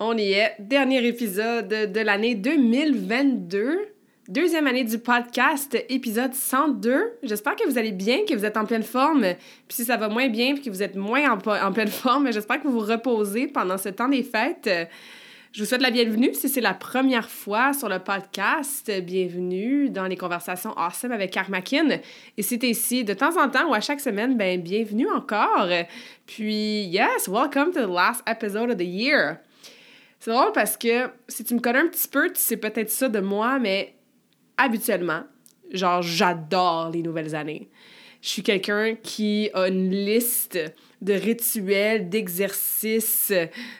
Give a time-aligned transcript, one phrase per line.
[0.00, 0.54] On y est.
[0.60, 3.80] Dernier épisode de l'année 2022.
[4.28, 7.18] Deuxième année du podcast, épisode 102.
[7.24, 9.22] J'espère que vous allez bien, que vous êtes en pleine forme.
[9.66, 12.62] Puis si ça va moins bien, puis que vous êtes moins en, pleine forme, j'espère
[12.62, 14.70] que vous vous reposez pendant ce temps des fêtes.
[15.50, 16.32] Je vous souhaite la bienvenue.
[16.32, 21.98] Si c'est la première fois sur le podcast, bienvenue dans les conversations awesome avec Karmakin.
[22.36, 25.66] Et si t'es ici de temps en temps ou à chaque semaine, ben bienvenue encore.
[26.24, 29.40] Puis yes, welcome to the last episode of the year.
[30.20, 33.08] C'est drôle parce que si tu me connais un petit peu, tu sais peut-être ça
[33.08, 33.94] de moi, mais
[34.56, 35.22] habituellement,
[35.70, 37.70] genre, j'adore les nouvelles années.
[38.28, 40.58] Je suis quelqu'un qui a une liste
[41.00, 43.32] de rituels, d'exercices,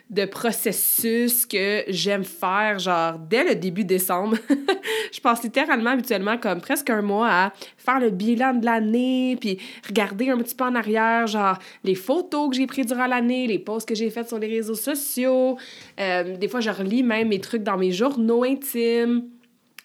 [0.08, 4.38] de processus que j'aime faire, genre, dès le début décembre.
[5.12, 9.58] je passe littéralement, habituellement, comme presque un mois à faire le bilan de l'année, puis
[9.86, 13.58] regarder un petit peu en arrière, genre, les photos que j'ai prises durant l'année, les
[13.58, 15.58] posts que j'ai faites sur les réseaux sociaux.
[16.00, 19.24] Euh, des fois, je relis même mes trucs dans mes journaux intimes.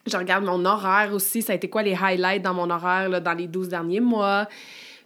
[0.05, 3.19] Je regarde mon horaire aussi, ça a été quoi les highlights dans mon horaire là,
[3.19, 4.47] dans les 12 derniers mois?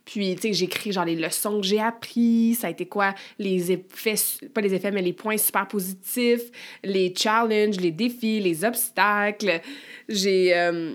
[0.07, 3.73] Puis, tu sais, j'écris genre les leçons que j'ai appris, ça a été quoi les
[3.73, 4.15] effets,
[4.53, 6.43] pas les effets, mais les points super positifs,
[6.81, 9.59] les challenges, les défis, les obstacles.
[10.07, 10.93] J'ai euh,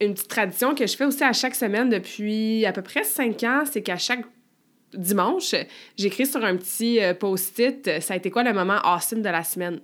[0.00, 3.42] une petite tradition que je fais aussi à chaque semaine depuis à peu près cinq
[3.42, 4.24] ans, c'est qu'à chaque
[4.94, 5.56] dimanche,
[5.96, 9.42] j'écris sur un petit euh, post-it, ça a été quoi le moment awesome de la
[9.42, 9.80] semaine?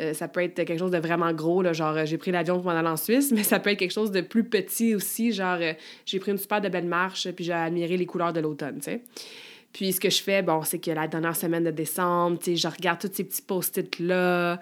[0.00, 2.56] Euh, ça peut être quelque chose de vraiment gros, là, genre euh, j'ai pris l'avion
[2.56, 5.32] pour m'en aller en Suisse, mais ça peut être quelque chose de plus petit aussi,
[5.32, 5.72] genre euh,
[6.04, 8.90] j'ai pris une super de belle marche, puis j'ai admiré les couleurs de l'automne, tu
[8.90, 9.02] sais.
[9.72, 12.56] Puis ce que je fais, bon, c'est que la dernière semaine de décembre, tu sais,
[12.56, 14.60] je regarde tous ces petits post-it-là,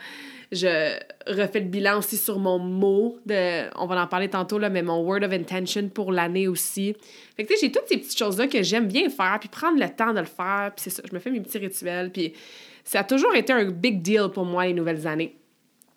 [0.51, 4.69] je refais le bilan aussi sur mon mot, de, on va en parler tantôt, là,
[4.69, 6.95] mais mon word of intention pour l'année aussi.
[7.37, 9.79] Fait que tu sais, j'ai toutes ces petites choses-là que j'aime bien faire, puis prendre
[9.79, 12.35] le temps de le faire, puis c'est ça, je me fais mes petits rituels, puis
[12.85, 15.37] ça a toujours été un big deal pour moi, les nouvelles années.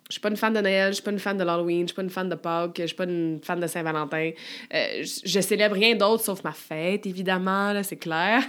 [0.08, 1.86] Je suis pas une fan de Noël, je suis pas une fan de l'Halloween, je
[1.86, 4.30] suis pas une fan de Pâques, je suis pas une fan de Saint-Valentin.
[4.72, 8.42] Euh, je, célèbre rien d'autre sauf ma fête, évidemment, là, c'est clair.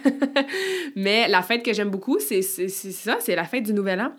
[0.96, 4.12] Mais la fête que j'aime beaucoup, c'est ça, c'est la fête du Nouvel An.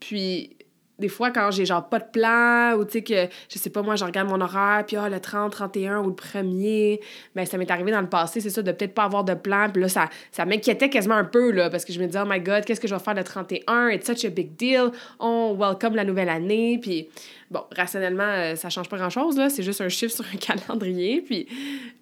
[0.00, 0.56] Puis
[1.02, 3.82] des fois, quand j'ai genre pas de plan, ou tu sais que, je sais pas,
[3.82, 7.00] moi, je regarde mon horaire, puis ah, le 30, 31 ou le 1er,
[7.34, 9.68] ben ça m'est arrivé dans le passé, c'est ça, de peut-être pas avoir de plan,
[9.70, 12.28] puis là, ça, ça m'inquiétait quasiment un peu, là, parce que je me disais, oh
[12.28, 13.88] my god, qu'est-ce que je vais faire le 31?
[13.88, 17.08] It's such a big deal, on welcome la nouvelle année, puis
[17.50, 21.20] bon, rationnellement, euh, ça change pas grand-chose, là, c'est juste un chiffre sur un calendrier,
[21.20, 21.48] puis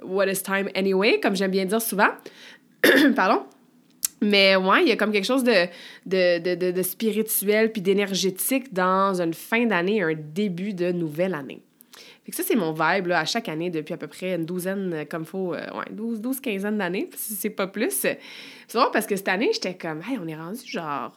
[0.02, 2.10] what is time anyway, comme j'aime bien dire souvent.
[3.16, 3.44] Pardon?
[4.20, 5.66] Mais ouais, il y a comme quelque chose de,
[6.06, 11.62] de, de, de, spirituel puis d'énergétique dans une fin d'année, un début de nouvelle année.
[12.24, 14.44] Fait que ça, c'est mon vibe là, à chaque année depuis à peu près une
[14.44, 17.90] douzaine, euh, comme faut, euh, ouais, 12, 12, quinzaine d'années, si c'est pas plus.
[17.90, 18.18] C'est
[18.74, 21.12] drôle parce que cette année, j'étais comme, hey, on est rendu genre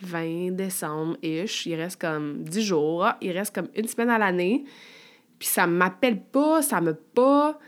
[0.00, 4.64] 20 décembre-ish, il reste comme 10 jours, ah, il reste comme une semaine à l'année,
[5.38, 7.58] puis ça m'appelle pas, ça me pas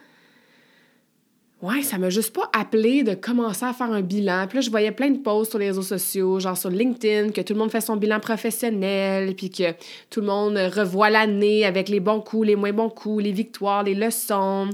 [1.61, 4.47] Ouais, ça m'a juste pas appelé de commencer à faire un bilan.
[4.47, 7.41] Puis là, je voyais plein de posts sur les réseaux sociaux, genre sur LinkedIn, que
[7.41, 9.73] tout le monde fait son bilan professionnel, puis que
[10.09, 13.83] tout le monde revoit l'année avec les bons coups, les moins bons coups, les victoires,
[13.83, 14.71] les leçons.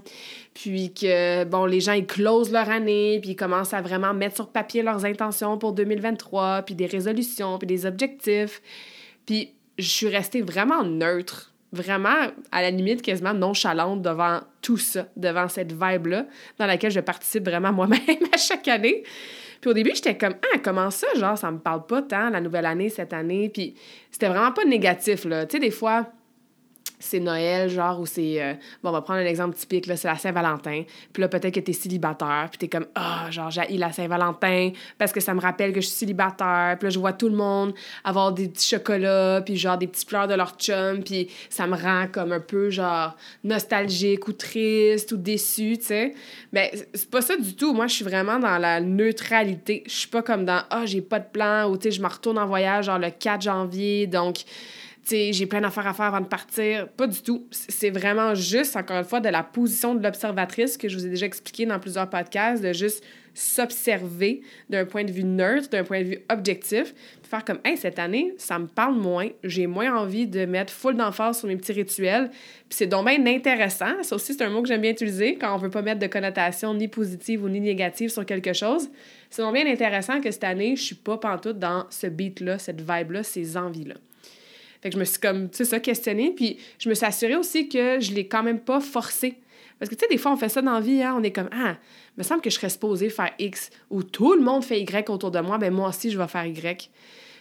[0.53, 4.35] Puis que, bon, les gens, ils closent leur année, puis ils commencent à vraiment mettre
[4.37, 8.61] sur papier leurs intentions pour 2023, puis des résolutions, puis des objectifs.
[9.25, 15.07] Puis je suis restée vraiment neutre vraiment, à la limite, quasiment nonchalante devant tout ça,
[15.17, 16.27] devant cette vibe-là,
[16.59, 18.01] dans laquelle je participe vraiment moi-même
[18.33, 19.03] à chaque année.
[19.61, 21.07] Puis au début, j'étais comme, ah, comment ça?
[21.17, 23.49] Genre, ça me parle pas tant, la nouvelle année, cette année?
[23.49, 23.75] Puis
[24.11, 25.47] c'était vraiment pas négatif, là.
[25.47, 26.07] Tu sais, des fois,
[27.05, 28.43] c'est Noël, genre, ou c'est.
[28.43, 30.85] euh, bon, on va prendre un exemple typique, là, c'est la Saint-Valentin.
[31.13, 35.13] Puis là, peut-être que t'es célibataire, puis t'es comme, ah, genre, j'ai la Saint-Valentin parce
[35.13, 36.77] que ça me rappelle que je suis célibataire.
[36.79, 37.75] Puis là, je vois tout le monde
[38.05, 41.77] avoir des petits chocolats, puis genre des petites fleurs de leur chum, puis ça me
[41.77, 46.15] rend comme un peu, genre, nostalgique ou triste ou déçu, tu sais.
[46.53, 47.75] Mais c'est pas ça du tout.
[47.75, 49.83] Moi, je suis vraiment dans la neutralité.
[49.87, 52.09] Je suis pas comme dans, ah, j'ai pas de plan, ou tu sais, je me
[52.09, 54.45] retourne en voyage, genre, le 4 janvier, donc
[55.07, 56.89] j'ai plein d'affaires à faire avant de partir.
[56.89, 57.47] Pas du tout.
[57.51, 61.11] C'est vraiment juste, encore une fois, de la position de l'observatrice que je vous ai
[61.11, 63.05] déjà expliqué dans plusieurs podcasts, de juste
[63.35, 67.77] s'observer d'un point de vue neutre, d'un point de vue objectif, puis faire comme, hey,
[67.77, 71.57] cette année, ça me parle moins, j'ai moins envie de mettre full d'emphase sur mes
[71.57, 74.03] petits rituels, puis c'est donc bien intéressant.
[74.03, 76.07] Ça aussi, c'est un mot que j'aime bien utiliser quand on veut pas mettre de
[76.07, 78.89] connotation ni positive ou ni négative sur quelque chose.
[79.31, 82.81] C'est donc bien intéressant que cette année, je suis pas pantoute dans ce beat-là, cette
[82.81, 83.97] vibe-là, ces envies-là.
[84.85, 86.31] Que je me suis comme, tu sais, ça, questionnée.
[86.31, 89.39] Puis je me suis assurée aussi que je l'ai quand même pas forcé.
[89.79, 91.33] Parce que, tu sais, des fois, on fait ça dans la vie, hein, on est
[91.33, 91.77] comme, ah,
[92.17, 95.11] il me semble que je serais supposée faire X, ou tout le monde fait Y
[95.11, 96.91] autour de moi, ben moi aussi, je vais faire Y.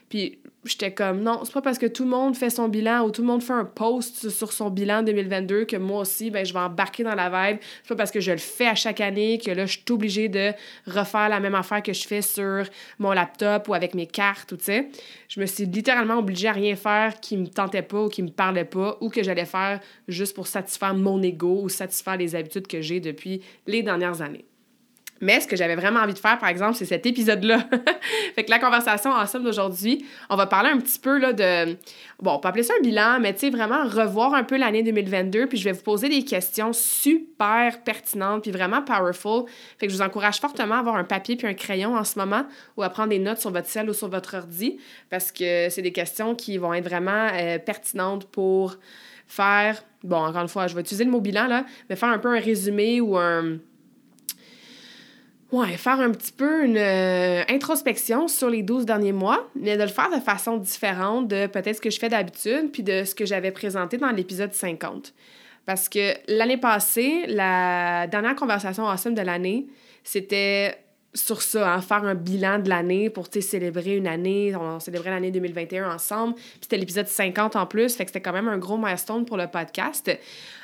[0.09, 3.11] Puis j'étais comme, non, c'est pas parce que tout le monde fait son bilan ou
[3.11, 6.53] tout le monde fait un post sur son bilan 2022 que moi aussi, ben, je
[6.53, 7.59] vais embarquer dans la vibe.
[7.83, 10.29] C'est pas parce que je le fais à chaque année que là, je suis obligée
[10.29, 10.51] de
[10.87, 12.63] refaire la même affaire que je fais sur
[12.99, 14.89] mon laptop ou avec mes cartes, ou tu sais.
[15.27, 18.29] Je me suis littéralement obligée à rien faire qui me tentait pas ou qui me
[18.29, 22.67] parlait pas ou que j'allais faire juste pour satisfaire mon ego ou satisfaire les habitudes
[22.67, 24.45] que j'ai depuis les dernières années.
[25.23, 27.59] Mais ce que j'avais vraiment envie de faire, par exemple, c'est cet épisode-là.
[28.35, 31.77] fait que la conversation en somme d'aujourd'hui, on va parler un petit peu là, de.
[32.21, 34.83] Bon, on peut appeler ça un bilan, mais tu sais, vraiment revoir un peu l'année
[34.83, 35.47] 2022.
[35.47, 39.45] Puis je vais vous poser des questions super pertinentes, puis vraiment powerful.
[39.77, 42.19] Fait que je vous encourage fortement à avoir un papier puis un crayon en ce
[42.19, 42.43] moment
[42.75, 44.77] ou à prendre des notes sur votre cell ou sur votre ordi
[45.09, 48.75] parce que c'est des questions qui vont être vraiment euh, pertinentes pour
[49.25, 49.81] faire.
[50.03, 52.35] Bon, encore une fois, je vais utiliser le mot bilan, là, mais faire un peu
[52.35, 53.59] un résumé ou un
[55.53, 59.83] Ouais, faire un petit peu une euh, introspection sur les 12 derniers mois, mais de
[59.83, 63.13] le faire de façon différente de peut-être ce que je fais d'habitude, puis de ce
[63.13, 65.13] que j'avais présenté dans l'épisode 50.
[65.67, 69.67] Parce que l'année passée, la dernière conversation awesome de l'année,
[70.03, 70.75] c'était
[71.13, 74.55] sur ça, hein, faire un bilan de l'année pour célébrer une année.
[74.55, 76.33] On célébrait l'année 2021 ensemble.
[76.33, 79.37] Puis c'était l'épisode 50 en plus, fait que c'était quand même un gros milestone pour
[79.37, 80.09] le podcast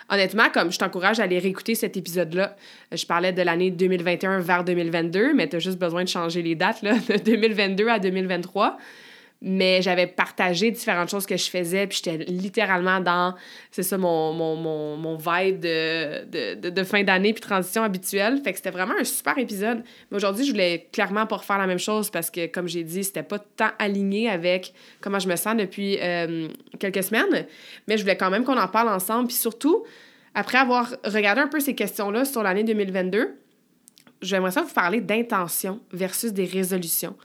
[0.10, 2.56] honnêtement, comme je t'encourage à aller réécouter cet épisode-là.
[2.92, 6.56] Je parlais de l'année 2021 vers 2022, mais tu as juste besoin de changer les
[6.56, 8.78] dates de 2022 à 2023.
[9.42, 13.36] Mais j'avais partagé différentes choses que je faisais, puis j'étais littéralement dans,
[13.72, 18.42] c'est ça, mon, mon, mon, mon vibe de, de, de, fin d'année puis transition habituelle.
[18.44, 19.82] Fait que c'était vraiment un super épisode.
[20.12, 23.02] Mais aujourd'hui, je voulais clairement pas refaire la même chose parce que, comme j'ai dit,
[23.02, 27.48] c'était pas tant aligné avec comment je me sens depuis euh, quelques semaines.
[27.88, 29.28] Mais je voulais quand même qu'on en parle ensemble.
[29.28, 29.86] Puis surtout,
[30.36, 33.38] après avoir regardé un peu ces questions-là sur l'année 2022,
[34.22, 37.16] j'aimerais ça vous parler d'intention versus des résolutions.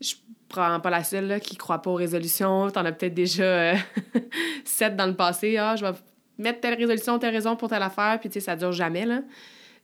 [0.00, 0.14] Je
[0.50, 2.70] prends pas la seule là, qui croit pas aux résolutions.
[2.70, 3.74] T'en as peut-être déjà euh,
[4.64, 5.56] sept dans le passé.
[5.56, 5.92] Ah, je vais
[6.38, 9.06] mettre telle résolution, telle raison pour telle affaire, puis tu sais, ça dure jamais.
[9.06, 9.22] Là.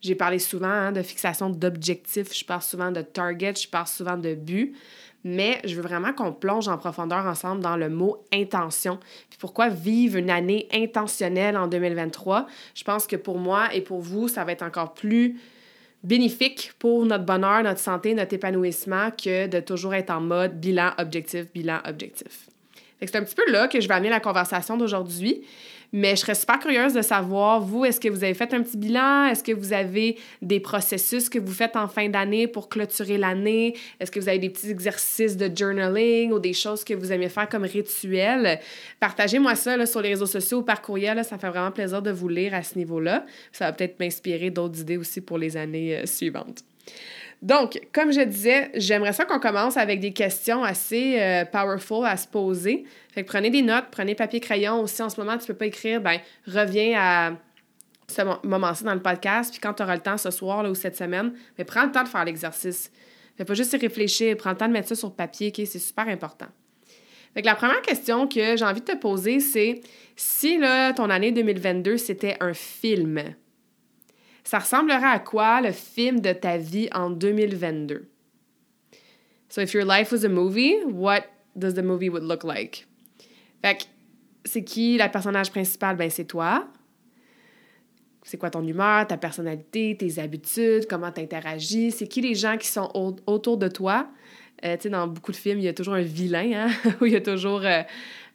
[0.00, 4.16] J'ai parlé souvent hein, de fixation d'objectifs, je parle souvent de target, je parle souvent
[4.16, 4.74] de but
[5.26, 9.00] mais je veux vraiment qu'on plonge en profondeur ensemble dans le mot intention.
[9.28, 12.46] Puis pourquoi vivre une année intentionnelle en 2023?
[12.76, 15.36] Je pense que pour moi et pour vous, ça va être encore plus
[16.06, 20.92] bénéfique pour notre bonheur, notre santé, notre épanouissement que de toujours être en mode bilan
[20.98, 22.48] objectif, bilan objectif.
[23.00, 25.42] C'est un petit peu là que je vais amener la conversation d'aujourd'hui.
[25.92, 28.76] Mais je serais super curieuse de savoir, vous, est-ce que vous avez fait un petit
[28.76, 29.26] bilan?
[29.26, 33.74] Est-ce que vous avez des processus que vous faites en fin d'année pour clôturer l'année?
[34.00, 37.28] Est-ce que vous avez des petits exercices de journaling ou des choses que vous aimez
[37.28, 38.60] faire comme rituel?
[39.00, 41.24] Partagez-moi ça là, sur les réseaux sociaux ou par courriel.
[41.24, 43.24] ça fait vraiment plaisir de vous lire à ce niveau-là.
[43.52, 46.62] Ça va peut-être m'inspirer d'autres idées aussi pour les années euh, suivantes.
[47.42, 52.16] Donc, comme je disais, j'aimerais ça qu'on commence avec des questions assez euh, powerful à
[52.16, 52.84] se poser.
[53.12, 54.80] Fait que prenez des notes, prenez papier crayon.
[54.80, 57.32] Aussi, en ce moment, tu peux pas écrire, ben reviens à
[58.08, 60.74] ce moment-ci dans le podcast, puis quand tu auras le temps ce soir là, ou
[60.74, 62.90] cette semaine, mais prends le temps de faire l'exercice.
[63.36, 65.52] Fais pas juste y réfléchir, prends le temps de mettre ça sur papier?
[65.54, 66.46] C'est super important.
[67.34, 69.82] Fait que la première question que j'ai envie de te poser, c'est
[70.14, 70.58] si
[70.96, 73.22] ton année 2022, c'était un film,
[74.46, 78.08] ça ressemblerait à quoi le film de ta vie en 2022?
[79.48, 81.22] So if your life was a movie, what
[81.56, 82.86] does the movie would look like?
[83.60, 83.84] Fait que
[84.44, 85.96] c'est qui la personnage principal?
[85.96, 86.68] Ben c'est toi.
[88.22, 91.90] C'est quoi ton humeur, ta personnalité, tes habitudes, comment tu interagis?
[91.90, 94.08] C'est qui les gens qui sont autour de toi?
[94.64, 96.70] Euh, tu sais, dans beaucoup de films, il y a toujours un vilain, hein?
[97.00, 97.82] Où il y a toujours euh,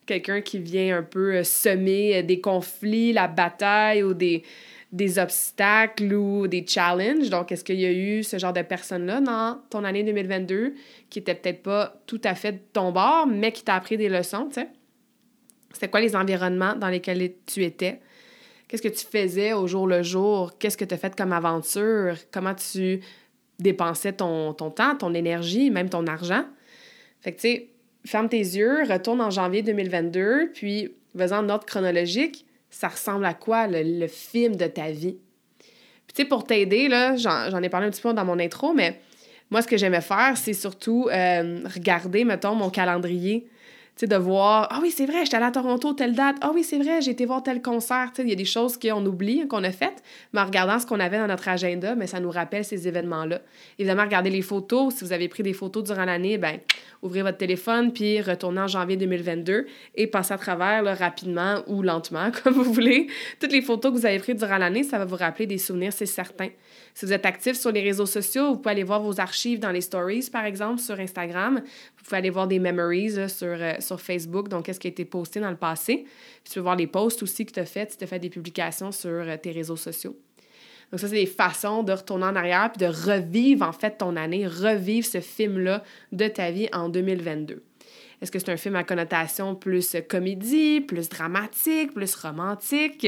[0.05, 4.43] quelqu'un qui vient un peu euh, semer des conflits, la bataille ou des,
[4.91, 7.29] des obstacles ou des challenges.
[7.29, 10.73] Donc, est-ce qu'il y a eu ce genre de personne-là dans ton année 2022
[11.09, 14.09] qui était peut-être pas tout à fait de ton bord, mais qui t'a appris des
[14.09, 14.67] leçons, tu sais?
[15.73, 18.01] C'était quoi les environnements dans lesquels tu étais?
[18.67, 20.57] Qu'est-ce que tu faisais au jour le jour?
[20.59, 22.15] Qu'est-ce que tu as fait comme aventure?
[22.31, 23.01] Comment tu
[23.59, 26.43] dépensais ton, temps, ton énergie, même ton argent?
[27.21, 27.69] Fait que, tu sais,
[28.05, 33.35] ferme tes yeux, retourne en janvier 2022, puis vas en ordre chronologique, ça ressemble à
[33.35, 35.17] quoi le, film de ta vie?
[35.59, 38.73] Puis, tu sais, pour t'aider, là, j'en ai parlé un petit peu dans mon intro,
[38.73, 38.99] mais
[39.51, 43.47] moi, ce que j'aimais faire, c'est surtout euh, regarder, mettons, mon calendrier
[44.01, 46.77] sais, de voir, ah oui, c'est vrai, j'étais à Toronto telle date, ah oui, c'est
[46.77, 49.71] vrai, j'ai été voir tel concert, il y a des choses qu'on oublie, qu'on a
[49.71, 50.03] faites,
[50.33, 53.41] mais en regardant ce qu'on avait dans notre agenda, mais ça nous rappelle ces événements-là.
[53.79, 56.59] Évidemment, regardez les photos, si vous avez pris des photos durant l'année, ben
[57.01, 59.65] ouvrez votre téléphone, puis retournez en janvier 2022
[59.95, 63.07] et passez à travers rapidement ou lentement, comme vous voulez.
[63.39, 65.93] Toutes les photos que vous avez prises durant l'année, ça va vous rappeler des souvenirs,
[65.93, 66.49] c'est certain.
[66.93, 69.71] Si vous êtes actif sur les réseaux sociaux, vous pouvez aller voir vos archives dans
[69.71, 71.61] les stories, par exemple, sur Instagram.
[71.97, 75.05] Vous pouvez aller voir des memories sur, euh, sur Facebook, donc qu'est-ce qui a été
[75.05, 76.05] posté dans le passé.
[76.43, 78.19] Puis tu peux voir les posts aussi que tu as fait si tu as fait
[78.19, 80.17] des publications sur euh, tes réseaux sociaux.
[80.91, 84.17] Donc ça, c'est des façons de retourner en arrière puis de revivre en fait ton
[84.17, 87.63] année, revivre ce film-là de ta vie en 2022.
[88.21, 93.07] Est-ce que c'est un film à connotation plus comédie, plus dramatique, plus romantique?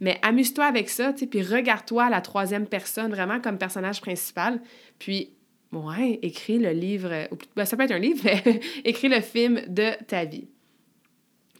[0.00, 4.60] Mais amuse-toi avec ça, tu puis regarde-toi la troisième personne vraiment comme personnage principal.
[4.98, 5.30] Puis,
[5.72, 9.60] ouais, écris le livre, ou ben, ça peut être un livre, mais écris le film
[9.68, 10.48] de ta vie.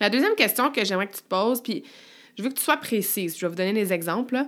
[0.01, 1.85] La deuxième question que j'aimerais que tu te poses, puis
[2.37, 4.43] je veux que tu sois précise, je vais vous donner des exemples.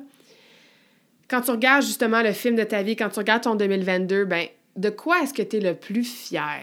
[1.28, 4.48] Quand tu regardes justement le film de ta vie, quand tu regardes ton 2022, ben
[4.76, 6.62] de quoi est-ce que tu es le plus fier?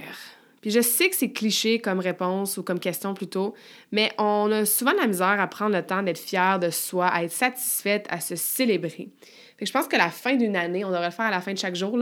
[0.62, 3.54] Puis je sais que c'est cliché comme réponse ou comme question plutôt,
[3.92, 7.08] mais on a souvent de la misère à prendre le temps d'être fier de soi,
[7.08, 9.10] à être satisfaite, à se célébrer.
[9.58, 11.52] Fait je pense que la fin d'une année, on devrait le faire à la fin
[11.52, 11.98] de chaque jour,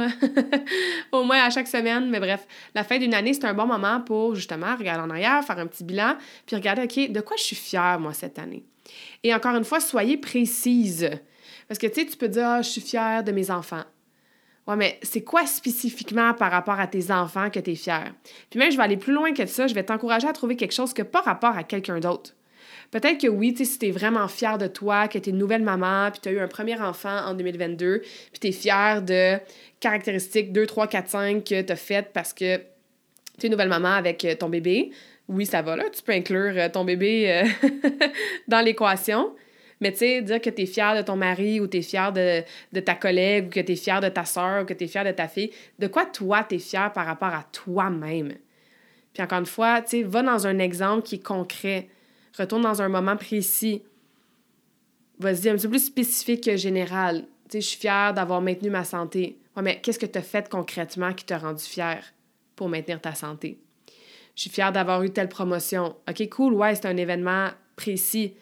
[1.11, 2.45] au moins à chaque semaine, mais bref,
[2.75, 5.65] la fin d'une année, c'est un bon moment pour justement regarder en arrière, faire un
[5.65, 8.63] petit bilan, puis regarder, OK, de quoi je suis fière, moi, cette année?
[9.23, 11.09] Et encore une fois, soyez précise.
[11.67, 13.83] Parce que, tu sais, tu peux dire, ah, je suis fière de mes enfants.
[14.67, 18.13] Ouais, mais c'est quoi spécifiquement par rapport à tes enfants que tu es fier?
[18.49, 20.73] Puis même, je vais aller plus loin que ça, je vais t'encourager à trouver quelque
[20.73, 22.33] chose que pas rapport à quelqu'un d'autre.
[22.91, 25.37] Peut-être que oui, tu si tu es vraiment fier de toi, que tu es une
[25.37, 29.01] nouvelle maman, puis tu as eu un premier enfant en 2022, puis tu es fier
[29.01, 29.37] de
[29.79, 33.69] caractéristiques 2, 3, 4, 5 que tu as faites parce que tu es une nouvelle
[33.69, 34.91] maman avec euh, ton bébé,
[35.27, 37.69] oui, ça va là, tu peux inclure euh, ton bébé euh,
[38.47, 39.33] dans l'équation.
[39.79, 42.11] Mais tu sais, dire que tu es fier de ton mari ou tu es fier
[42.11, 42.43] de,
[42.79, 45.03] ta collègue ou que tu es fier de ta soeur ou que tu es fier
[45.03, 48.33] de ta fille, de quoi toi tu es fier par rapport à toi-même?
[49.13, 51.89] Puis encore une fois, tu sais, va dans un exemple qui est concret.
[52.37, 53.83] Retourne dans un moment précis.
[55.19, 57.25] Vas-y, un petit peu plus spécifique que général.
[57.49, 59.39] Tu sais, je suis fière d'avoir maintenu ma santé.
[59.55, 62.03] Ouais, mais qu'est-ce que tu as fait concrètement qui t'a rendu fier
[62.55, 63.59] pour maintenir ta santé?
[64.35, 65.95] Je suis fière d'avoir eu telle promotion.
[66.07, 68.35] OK, cool, ouais, c'est un événement précis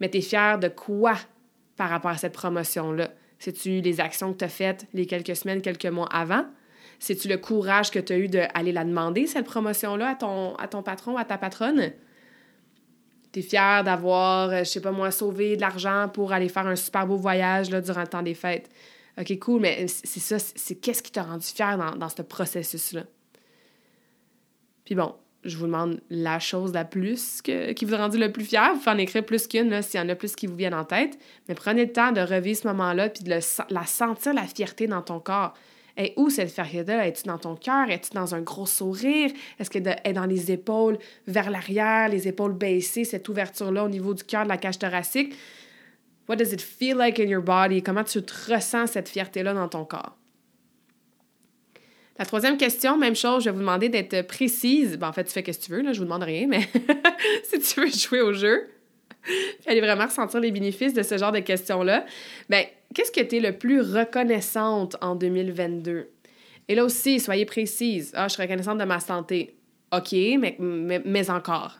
[0.00, 1.14] mais tu es fier de quoi
[1.76, 3.10] par rapport à cette promotion-là?
[3.38, 6.44] C'est-tu les actions que tu as faites les quelques semaines, quelques mois avant?
[6.98, 10.68] C'est-tu le courage que tu as eu d'aller la demander, cette promotion-là, à ton, à
[10.68, 11.92] ton patron, à ta patronne?
[13.32, 16.66] Tu es fier d'avoir, euh, je sais pas moi, sauvé de l'argent pour aller faire
[16.66, 18.68] un super beau voyage là, durant le temps des fêtes.
[19.18, 23.04] OK, cool, mais c'est ça, c'est qu'est-ce qui t'a rendu fier dans, dans ce processus-là?
[24.84, 28.30] Puis bon, je vous demande la chose la plus que, qui vous a rendu le
[28.30, 28.72] plus fier.
[28.72, 30.84] Vous pouvez en écrire plus qu'une s'il y en a plus qui vous viennent en
[30.84, 31.18] tête.
[31.48, 35.02] Mais prenez le temps de revivre ce moment-là puis de la sentir, la fierté dans
[35.02, 35.54] ton corps.
[35.96, 37.06] Et où cette fierté-là?
[37.06, 37.90] Es-tu dans ton cœur?
[37.90, 39.30] Es-tu dans un gros sourire?
[39.58, 44.14] Est-ce qu'elle est dans les épaules vers l'arrière, les épaules baissées, cette ouverture-là au niveau
[44.14, 45.34] du cœur, de la cage thoracique?
[46.28, 47.82] What does it feel like in your body?
[47.82, 50.19] Comment tu te ressens cette fierté-là dans ton corps?
[52.20, 54.98] La troisième question, même chose, je vais vous demander d'être précise.
[54.98, 56.68] Ben, en fait, tu fais ce que tu veux, là, je vous demande rien, mais
[57.44, 58.68] si tu veux jouer au jeu,
[59.66, 62.04] aller vraiment ressentir les bénéfices de ce genre de questions-là,
[62.50, 66.10] ben, qu'est-ce que tu es le plus reconnaissante en 2022?
[66.68, 68.12] Et là aussi, soyez précise.
[68.14, 69.56] Ah, je suis reconnaissante de ma santé.
[69.90, 71.78] OK, mais, mais encore.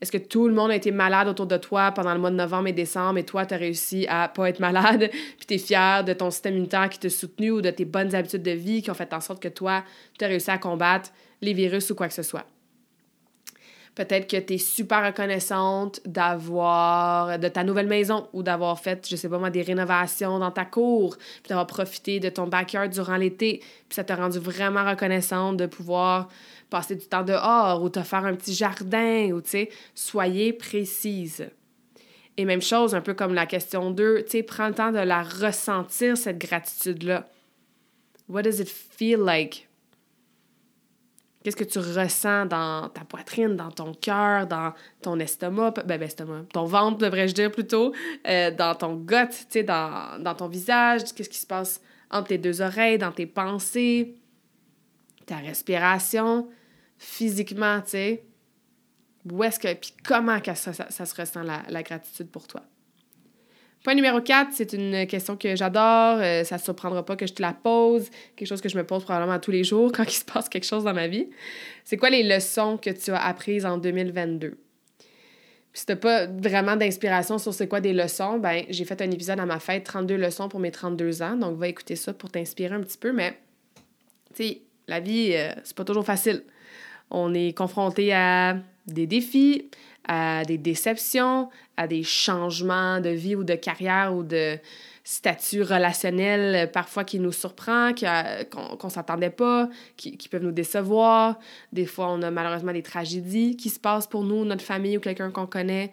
[0.00, 2.36] Est-ce que tout le monde a été malade autour de toi pendant le mois de
[2.36, 5.58] novembre et décembre et toi, tu as réussi à pas être malade, puis tu es
[5.58, 8.82] fier de ton système immunitaire qui t'a soutenu ou de tes bonnes habitudes de vie
[8.82, 9.82] qui ont fait en sorte que toi,
[10.18, 11.10] tu as réussi à combattre
[11.42, 12.46] les virus ou quoi que ce soit?
[13.98, 19.16] Peut-être que tu es super reconnaissante d'avoir, de ta nouvelle maison ou d'avoir fait, je
[19.16, 23.16] sais pas moi, des rénovations dans ta cour, puis d'avoir profité de ton backyard durant
[23.16, 26.28] l'été, puis ça t'a rendu vraiment reconnaissante de pouvoir
[26.68, 31.48] passer du temps dehors ou te faire un petit jardin ou, tu sais, soyez précise.
[32.36, 34.98] Et même chose, un peu comme la question 2, tu sais, prends le temps de
[34.98, 37.28] la ressentir, cette gratitude-là.
[38.28, 39.68] What does it feel like?
[41.42, 46.02] Qu'est-ce que tu ressens dans ta poitrine, dans ton cœur, dans ton estomac, ben, ben
[46.02, 47.92] estomac, ton ventre, devrais-je dire plutôt,
[48.26, 52.28] euh, dans ton gut, tu sais, dans, dans ton visage, qu'est-ce qui se passe entre
[52.28, 54.14] tes deux oreilles, dans tes pensées,
[55.28, 56.48] ta respiration,
[56.98, 58.24] physiquement, tu sais.
[59.30, 62.62] Où est-ce que, puis comment ça, ça, se ressent, la, gratitude pour toi?
[63.84, 66.18] Point numéro 4, c'est une question que j'adore.
[66.20, 68.10] Euh, ça ne surprendra pas que je te la pose.
[68.34, 70.66] Quelque chose que je me pose probablement tous les jours quand il se passe quelque
[70.66, 71.28] chose dans ma vie.
[71.84, 74.50] C'est quoi les leçons que tu as apprises en 2022?
[74.50, 79.10] Puis si tu pas vraiment d'inspiration sur c'est quoi des leçons, ben j'ai fait un
[79.10, 81.36] épisode à ma fête, 32 leçons pour mes 32 ans.
[81.36, 83.12] Donc, va écouter ça pour t'inspirer un petit peu.
[83.12, 83.38] Mais,
[84.34, 86.42] tu sais, la vie, euh, c'est pas toujours facile.
[87.10, 89.70] On est confronté à des défis,
[90.06, 94.58] à des déceptions, à des changements de vie ou de carrière ou de
[95.04, 100.52] statut relationnel euh, parfois qui nous surprend, qu'on ne s'attendait pas, qui, qui, peuvent nous
[100.52, 101.38] décevoir.
[101.72, 105.00] Des fois, on a malheureusement des tragédies qui se passent pour nous, notre famille ou
[105.00, 105.92] quelqu'un qu'on connaît.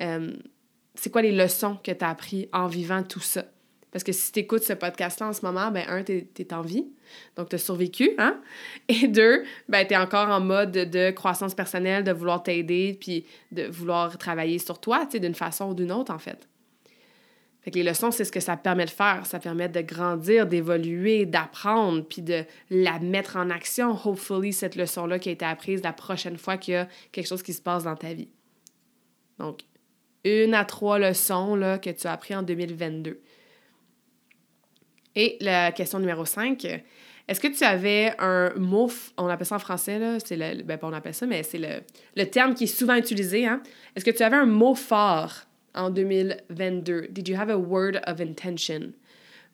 [0.00, 0.32] Euh,
[0.94, 3.44] c'est quoi les leçons que tu as apprises en vivant tout ça?
[3.96, 6.60] Parce que si tu écoutes ce podcast-là en ce moment, ben un, tu es, en
[6.60, 6.84] vie,
[7.34, 8.42] donc tu as survécu, hein?
[8.90, 13.24] Et deux, ben tu es encore en mode de croissance personnelle, de vouloir t'aider, puis
[13.52, 16.46] de vouloir travailler sur toi, tu sais, d'une façon ou d'une autre, en fait.
[17.62, 19.24] Fait que les leçons, c'est ce que ça permet de faire.
[19.24, 25.18] Ça permet de grandir, d'évoluer, d'apprendre, puis de la mettre en action, hopefully, cette leçon-là
[25.18, 27.84] qui a été apprise la prochaine fois qu'il y a quelque chose qui se passe
[27.84, 28.28] dans ta vie.
[29.38, 29.60] Donc,
[30.24, 33.22] une à trois leçons là, que tu as appris en 2022.
[35.16, 36.82] Et la question numéro 5,
[37.26, 40.78] est-ce que tu avais un mot, on appelle ça en français, là, c'est le, ben
[40.78, 41.80] pas on appelle ça, mais c'est le,
[42.14, 43.62] le terme qui est souvent utilisé, hein?
[43.96, 45.32] Est-ce que tu avais un mot fort
[45.74, 47.08] en 2022?
[47.10, 48.92] Did you have a word of intention?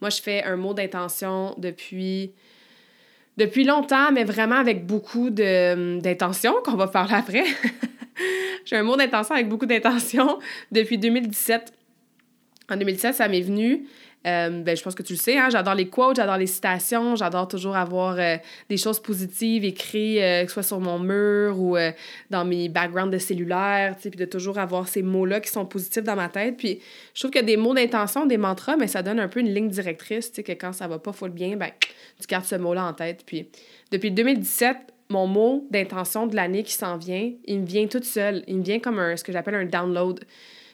[0.03, 2.33] Moi, je fais un mot d'intention depuis,
[3.37, 7.45] depuis longtemps, mais vraiment avec beaucoup d'intention, qu'on va parler après.
[8.65, 10.41] J'ai un mot d'intention avec beaucoup d'intention
[10.73, 11.73] depuis 2017.
[12.69, 13.87] En 2017, ça m'est venu
[14.27, 17.17] euh, ben, je pense que tu le sais, hein, j'adore les quotes, j'adore les citations,
[17.17, 18.37] j'adore toujours avoir euh,
[18.69, 21.77] des choses positives écrites, euh, que ce soit sur mon mur ou
[22.31, 26.17] dans mes backgrounds de cellulaire, puis de toujours avoir ces mots-là qui sont positifs dans
[26.17, 26.57] ma tête.
[26.57, 26.81] Puis
[27.15, 29.69] je trouve que des mots d'intention, des mantras, mais ça donne un peu une ligne
[29.69, 31.71] directrice, que quand ça va pas full bien, ben,
[32.21, 33.25] tu gardes ce mot-là en tête.
[33.27, 33.49] Puis
[33.91, 34.77] depuis 2017,
[35.09, 38.45] mon mot d'intention de l'année qui s'en vient, il me vient tout seul.
[38.47, 40.21] Il me vient comme un, ce que j'appelle un download,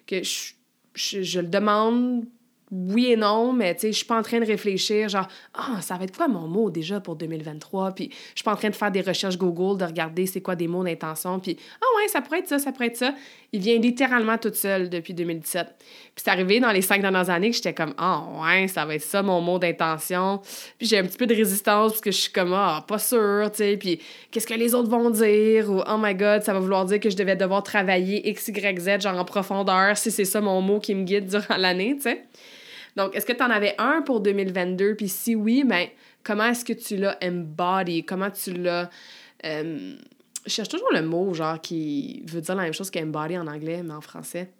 [0.06, 0.52] que je,
[0.94, 2.24] je le demande
[2.70, 5.80] oui et non, mais tu sais, je suis pas en train de réfléchir, genre, ah,
[5.80, 7.92] ça va être quoi mon mot déjà pour 2023?
[7.92, 10.54] Puis je suis pas en train de faire des recherches Google, de regarder c'est quoi
[10.54, 13.14] des mots d'intention, puis ah ouais, ça pourrait être ça, ça pourrait être ça.
[13.52, 15.66] Il vient littéralement tout seul depuis 2017.
[15.78, 18.96] Puis c'est arrivé dans les cinq dernières années que j'étais comme, ah ouais, ça va
[18.96, 20.42] être ça mon mot d'intention.
[20.76, 23.50] Puis j'ai un petit peu de résistance parce que je suis comme, ah, pas sûr,
[23.50, 23.98] tu sais, puis
[24.30, 25.70] qu'est-ce que les autres vont dire?
[25.70, 28.78] Ou oh my god, ça va vouloir dire que je devais devoir travailler X, Y,
[28.78, 32.02] Z, genre en profondeur, si c'est ça mon mot qui me guide durant l'année, tu
[32.02, 32.24] sais.
[32.98, 34.96] Donc, est-ce que tu en avais un pour 2022?
[34.96, 35.86] Puis si oui, ben,
[36.24, 38.04] comment est-ce que tu l'as embody?
[38.04, 38.90] Comment tu l'as...
[39.46, 39.94] Euh,
[40.44, 43.84] je cherche toujours le mot, genre, qui veut dire la même chose qu'embody en anglais,
[43.84, 44.50] mais en français.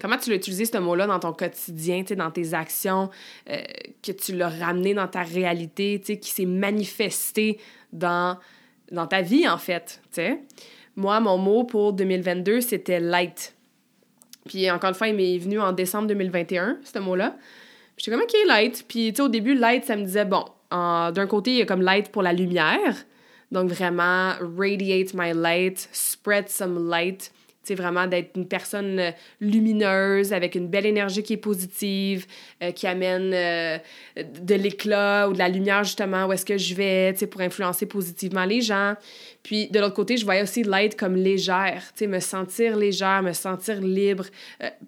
[0.00, 3.10] Comment tu l'as utilisé, ce mot-là, dans ton quotidien, dans tes actions,
[3.50, 3.60] euh,
[4.00, 7.58] que tu l'as ramené dans ta réalité, qui s'est manifesté
[7.92, 8.38] dans,
[8.92, 10.00] dans ta vie, en fait?
[10.94, 13.56] Moi, mon mot pour 2022, c'était «light».
[14.48, 17.36] Puis encore une fois, il m'est venu en décembre 2021, ce mot-là.
[17.96, 18.84] J'étais comme, OK, light.
[18.88, 21.66] Puis, tu sais, au début, light, ça me disait, bon, d'un côté, il y a
[21.66, 22.96] comme light pour la lumière.
[23.52, 27.30] Donc, vraiment, radiate my light, spread some light
[27.62, 32.26] c'est vraiment d'être une personne euh, lumineuse, avec une belle énergie qui est positive,
[32.62, 33.78] euh, qui amène euh,
[34.16, 37.42] de l'éclat ou de la lumière, justement, où est-ce que je vais, tu sais, pour
[37.42, 38.94] influencer positivement les gens.
[39.42, 43.22] Puis, de l'autre côté, je voyais aussi l'être comme légère, tu sais, me sentir légère,
[43.22, 44.24] me sentir libre,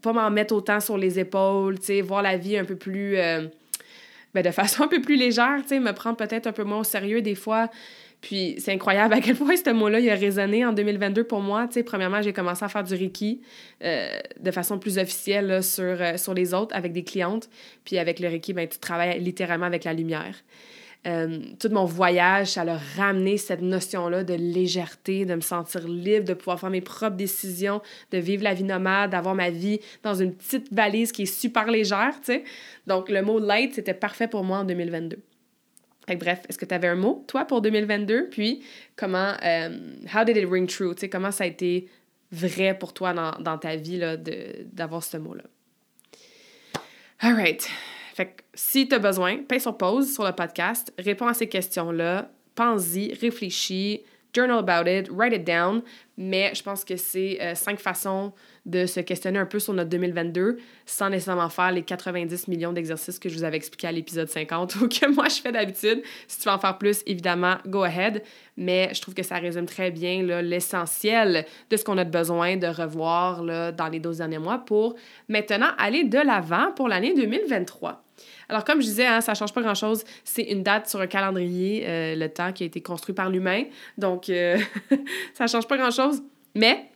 [0.00, 3.16] pas m'en mettre autant sur les épaules, tu sais, voir la vie un peu plus...
[4.34, 6.80] Ben, de façon un peu plus légère, tu sais, me prendre peut-être un peu moins
[6.80, 7.68] au sérieux des fois.
[8.22, 11.66] Puis c'est incroyable à quel point ce mot-là, il a résonné en 2022 pour moi.
[11.66, 13.42] Tu sais, premièrement, j'ai commencé à faire du Reiki
[13.84, 14.08] euh,
[14.40, 17.50] de façon plus officielle sur, euh, sur les autres avec des clientes.
[17.84, 20.36] Puis avec le Reiki, ben, tu travailles littéralement avec la lumière.
[21.06, 26.24] euh, tout mon voyage, ça a ramené cette notion-là de légèreté, de me sentir libre,
[26.26, 27.82] de pouvoir faire mes propres décisions,
[28.12, 31.66] de vivre la vie nomade, d'avoir ma vie dans une petite valise qui est super
[31.68, 32.44] légère, tu sais.
[32.86, 35.18] Donc, le mot light, c'était parfait pour moi en 2022.
[36.06, 38.28] Fait bref, est-ce que tu avais un mot, toi, pour 2022?
[38.30, 38.62] Puis,
[38.96, 40.94] comment, euh, how did it ring true?
[41.10, 41.88] Comment ça a été
[42.32, 44.00] vrai pour toi dans, dans ta vie,
[44.72, 45.44] d'avoir ce mot-là?
[47.20, 47.68] All right.
[48.14, 51.48] Fait que si tu as besoin, paye sur pause sur le podcast, réponds à ces
[51.48, 54.02] questions-là, pense-y, réfléchis,
[54.34, 55.82] journal about it, write it down.
[56.22, 58.32] Mais je pense que c'est euh, cinq façons
[58.64, 63.18] de se questionner un peu sur notre 2022 sans nécessairement faire les 90 millions d'exercices
[63.18, 66.00] que je vous avais expliqué à l'épisode 50 ou que moi je fais d'habitude.
[66.28, 68.22] Si tu veux en faire plus, évidemment, go ahead.
[68.56, 72.68] Mais je trouve que ça résume très bien l'essentiel de ce qu'on a besoin de
[72.68, 74.94] revoir là, dans les 12 derniers mois pour
[75.28, 78.04] maintenant aller de l'avant pour l'année 2023.
[78.52, 80.04] Alors, comme je disais, hein, ça ne change pas grand-chose.
[80.24, 83.64] C'est une date sur un calendrier, euh, le temps qui a été construit par l'humain.
[83.96, 84.58] Donc, euh,
[85.32, 86.22] ça ne change pas grand-chose.
[86.54, 86.91] Mais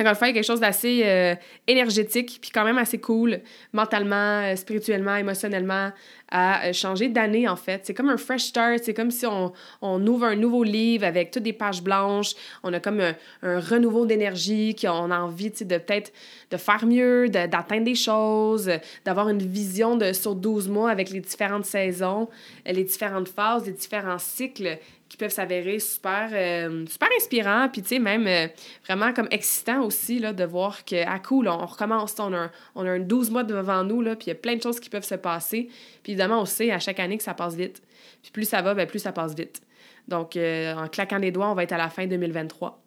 [0.00, 1.34] il y a quelque chose d'assez euh,
[1.66, 3.40] énergétique, puis quand même assez cool,
[3.72, 5.90] mentalement, euh, spirituellement, émotionnellement,
[6.30, 7.80] à euh, changer d'année, en fait.
[7.84, 11.32] C'est comme un fresh start, c'est comme si on, on, ouvre un nouveau livre avec
[11.32, 15.78] toutes des pages blanches, on a comme un, un renouveau d'énergie, qu'on a envie, de
[15.78, 16.12] peut-être
[16.52, 18.70] de faire mieux, d'atteindre des choses,
[19.04, 22.28] d'avoir une vision de, sur 12 mois avec les différentes saisons,
[22.64, 27.88] les différentes phases, les différents cycles qui peuvent s'avérer super, euh, super inspirants, puis tu
[27.88, 28.46] sais, même euh,
[28.84, 32.50] vraiment comme excitant aussi, là, de voir que, ah cool, on, recommence, on a, un,
[32.74, 34.80] on a un 12 mois devant nous, là, puis il y a plein de choses
[34.80, 35.68] qui peuvent se passer.
[36.02, 37.82] Puis évidemment, on sait à chaque année que ça passe vite.
[38.22, 39.62] Puis plus ça va, bien, plus ça passe vite.
[40.08, 42.82] Donc, euh, en claquant des doigts, on va être à la fin 2023.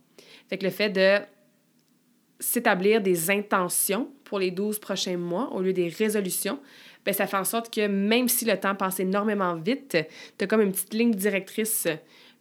[0.49, 1.19] Fait que le fait de
[2.39, 6.60] s'établir des intentions pour les 12 prochains mois au lieu des résolutions,
[7.06, 9.98] ben ça fait en sorte que même si le temps passe énormément vite,
[10.38, 11.88] tu as comme une petite ligne directrice.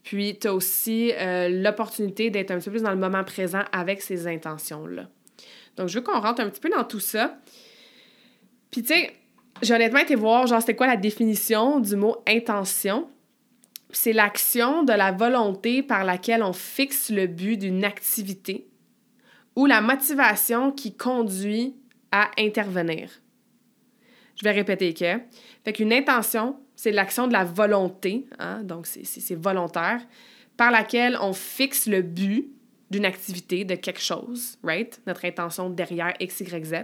[0.02, 3.62] Puis tu as aussi euh, l'opportunité d'être un petit peu plus dans le moment présent
[3.72, 5.08] avec ces intentions-là.
[5.76, 7.38] Donc, je veux qu'on rentre un petit peu dans tout ça.
[8.70, 9.14] Puis, tu sais,
[9.62, 13.08] j'ai honnêtement été voir, genre, c'était quoi la définition du mot intention.
[13.90, 18.68] C'est l'action de la volonté par laquelle on fixe le but d'une activité
[19.56, 21.74] ou la motivation qui conduit
[22.12, 23.10] à intervenir.
[24.40, 25.20] Je vais répéter que.
[25.64, 30.00] Fait qu'une intention, c'est l'action de la volonté, hein, donc c'est volontaire,
[30.56, 32.48] par laquelle on fixe le but
[32.90, 35.00] d'une activité, de quelque chose, right?
[35.06, 36.74] Notre intention derrière X, Y, Z.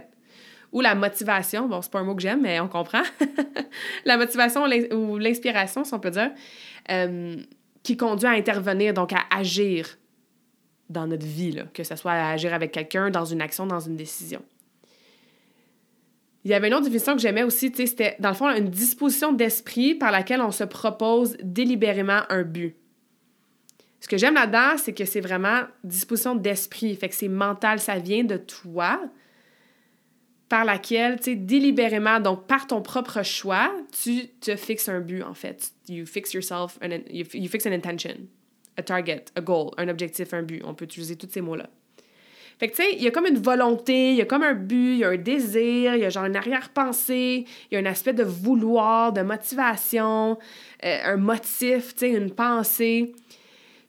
[0.71, 3.01] Ou la motivation, bon, c'est pas un mot que j'aime, mais on comprend.
[4.05, 6.31] la motivation ou l'inspiration, si on peut dire,
[6.91, 7.35] euh,
[7.81, 9.97] qui conduit à intervenir, donc à agir
[10.89, 13.79] dans notre vie, là, que ce soit à agir avec quelqu'un, dans une action, dans
[13.79, 14.41] une décision.
[16.47, 19.33] Il y avait une autre définition que j'aimais aussi, c'était dans le fond une disposition
[19.33, 22.77] d'esprit par laquelle on se propose délibérément un but.
[23.99, 27.99] Ce que j'aime là-dedans, c'est que c'est vraiment disposition d'esprit, fait que c'est mental, ça
[27.99, 29.01] vient de toi,
[30.47, 33.69] par laquelle, tu sais, délibérément, donc par ton propre choix,
[34.01, 35.73] tu te fixes un but, en fait.
[35.89, 36.79] You fix yourself,
[37.09, 38.29] you, you fix an intention,
[38.77, 40.61] a target, a goal, un objectif, un but.
[40.63, 41.69] On peut utiliser tous ces mots-là.
[42.59, 44.55] Fait que, tu sais, il y a comme une volonté, il y a comme un
[44.55, 47.79] but, il y a un désir, il y a genre une arrière-pensée, il y a
[47.79, 50.39] un aspect de vouloir, de motivation,
[50.83, 53.13] euh, un motif, tu sais, une pensée.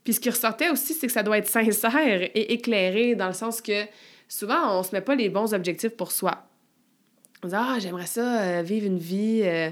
[0.04, 3.33] Puis ce qui ressortait aussi, c'est que ça doit être sincère et éclairé, dans le
[3.33, 3.85] sens que
[4.28, 6.44] souvent, on se met pas les bons objectifs pour soi.
[7.42, 9.42] On dit, ah, j'aimerais ça, euh, vivre une vie.
[9.44, 9.70] Euh,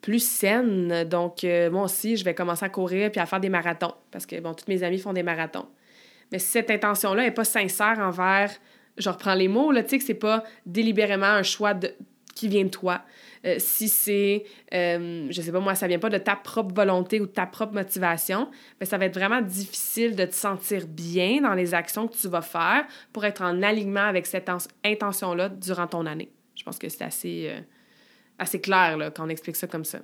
[0.00, 1.04] plus saine.
[1.04, 4.38] Donc, moi aussi, je vais commencer à courir puis à faire des marathons parce que,
[4.38, 5.64] bon, tous mes amis font des marathons.
[6.32, 8.50] Mais si cette intention-là n'est pas sincère envers,
[8.96, 11.94] je reprends les mots, tu sais, que c'est pas délibérément un choix de,
[12.34, 13.02] qui vient de toi.
[13.44, 17.20] Euh, si c'est, euh, je sais pas moi, ça vient pas de ta propre volonté
[17.20, 21.42] ou de ta propre motivation, mais ça va être vraiment difficile de te sentir bien
[21.42, 24.50] dans les actions que tu vas faire pour être en alignement avec cette
[24.84, 26.30] intention-là durant ton année.
[26.54, 27.60] Je pense que c'est assez, euh,
[28.38, 30.00] assez clair là, quand on explique ça comme ça.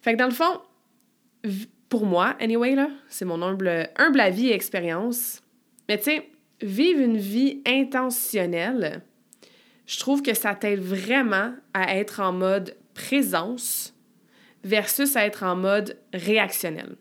[0.00, 0.60] Fait que dans le fond,
[1.90, 5.42] pour moi, anyway, là, c'est mon humble, humble avis et expérience.
[5.88, 6.30] Mais tu sais,
[6.62, 9.02] vivre une vie intentionnelle,
[9.86, 13.92] je trouve que ça t'aide vraiment à être en mode présence
[14.62, 16.96] versus à être en mode réactionnel.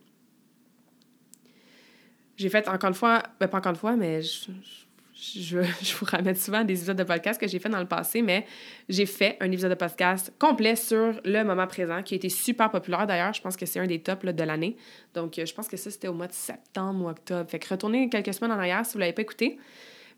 [2.38, 4.86] J'ai fait encore une fois, ben pas encore une fois, mais je, je,
[5.36, 5.58] je,
[5.98, 8.46] vous ramène souvent des épisodes de podcast que j'ai fait dans le passé, mais
[8.88, 12.72] j'ai fait un épisode de podcast complet sur le moment présent qui a été super
[12.72, 13.34] populaire d'ailleurs.
[13.34, 14.78] Je pense que c'est un des tops de l'année.
[15.14, 17.50] Donc, euh, je pense que ça, c'était au mois de septembre ou octobre.
[17.50, 19.58] Fait que retournez quelques semaines en arrière si vous ne l'avez pas écouté.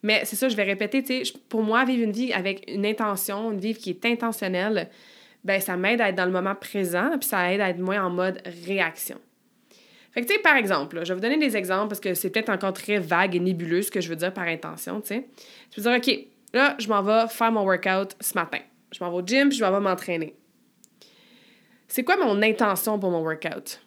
[0.04, 3.52] Mais c'est ça, je vais répéter, tu pour moi, vivre une vie avec une intention,
[3.52, 4.90] une vie qui est intentionnelle,
[5.44, 8.04] ben ça m'aide à être dans le moment présent, puis ça aide à être moins
[8.04, 9.20] en mode réaction.
[10.12, 12.30] Fait que, tu sais, par exemple, je vais vous donner des exemples parce que c'est
[12.30, 15.28] peut-être encore très vague et nébuleux ce que je veux dire par intention, tu sais.
[15.74, 18.60] Je veux dire, OK, là, je m'en vais faire mon workout ce matin.
[18.92, 20.36] Je m'en vais au gym, puis je m'en vais m'entraîner.
[21.88, 23.82] C'est quoi mon intention pour mon workout?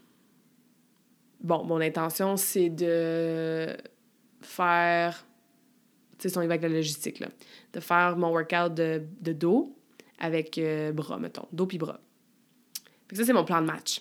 [1.41, 3.77] Bon, mon intention, c'est de
[4.41, 5.27] faire.
[6.19, 7.29] Tu sais, si on y va avec la logistique, là.
[7.75, 9.77] De faire mon workout de, de dos
[10.19, 11.47] avec euh, bras, mettons.
[11.53, 12.01] Dos puis bras.
[13.13, 14.01] Ça, c'est mon plan de match.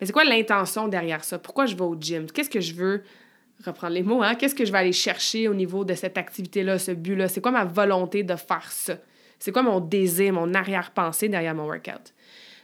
[0.00, 1.38] Mais c'est quoi l'intention derrière ça?
[1.38, 2.26] Pourquoi je vais au gym?
[2.30, 3.02] Qu'est-ce que je veux?
[3.64, 4.34] Reprendre les mots, hein?
[4.34, 7.28] Qu'est-ce que je vais aller chercher au niveau de cette activité-là, ce but-là?
[7.28, 8.94] C'est quoi ma volonté de faire ça?
[9.38, 12.14] C'est quoi mon désir, mon arrière-pensée derrière mon workout?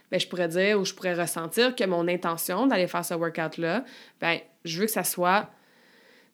[0.09, 3.83] Ben, je pourrais dire ou je pourrais ressentir que mon intention d'aller faire ce workout-là,
[4.19, 5.49] ben, je veux que ça soit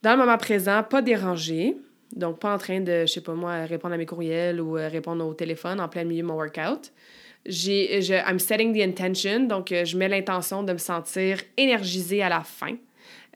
[0.01, 1.75] dans le moment présent, pas dérangé.
[2.15, 4.87] Donc, pas en train de, je sais pas moi, répondre à mes courriels ou euh,
[4.87, 6.93] répondre au téléphone en plein milieu de mon workout
[7.45, 12.23] j'ai, je, I'm setting the intention, donc euh, je mets l'intention de me sentir énergisée
[12.23, 12.75] à la fin,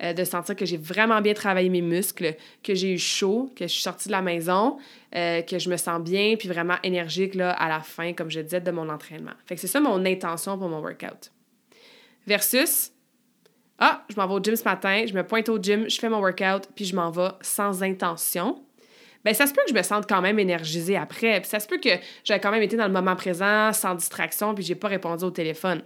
[0.01, 3.65] euh, de sentir que j'ai vraiment bien travaillé mes muscles, que j'ai eu chaud, que
[3.65, 4.77] je suis sortie de la maison,
[5.15, 8.39] euh, que je me sens bien, puis vraiment énergique là, à la fin, comme je
[8.39, 9.33] disais, de mon entraînement.
[9.45, 11.31] Fait que c'est ça mon intention pour mon workout.
[12.25, 12.91] Versus,
[13.79, 16.09] ah, je m'en vais au gym ce matin, je me pointe au gym, je fais
[16.09, 18.61] mon workout, puis je m'en vais sans intention
[19.25, 21.39] ben ça se peut que je me sente quand même énergisée après.
[21.41, 21.89] Puis ça se peut que
[22.23, 25.31] j'ai quand même été dans le moment présent, sans distraction, puis j'ai pas répondu au
[25.31, 25.83] téléphone.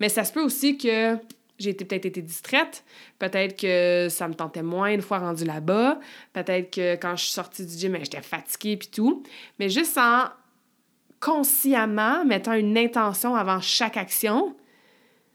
[0.00, 1.16] Mais ça se peut aussi que
[1.58, 2.84] j'ai peut-être été distraite,
[3.18, 5.98] peut-être que ça me tentait moins une fois rendu là-bas,
[6.32, 9.24] peut-être que quand je suis sortie du gym, ben, j'étais fatiguée puis tout.
[9.58, 10.26] Mais juste en
[11.20, 14.54] consciemment mettant une intention avant chaque action,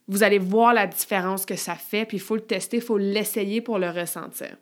[0.07, 2.97] vous allez voir la différence que ça fait, puis il faut le tester, il faut
[2.97, 4.55] l'essayer pour le ressentir.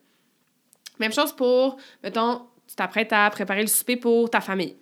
[0.99, 4.77] Même chose pour, mettons, tu t'apprêtes à préparer le souper pour ta famille.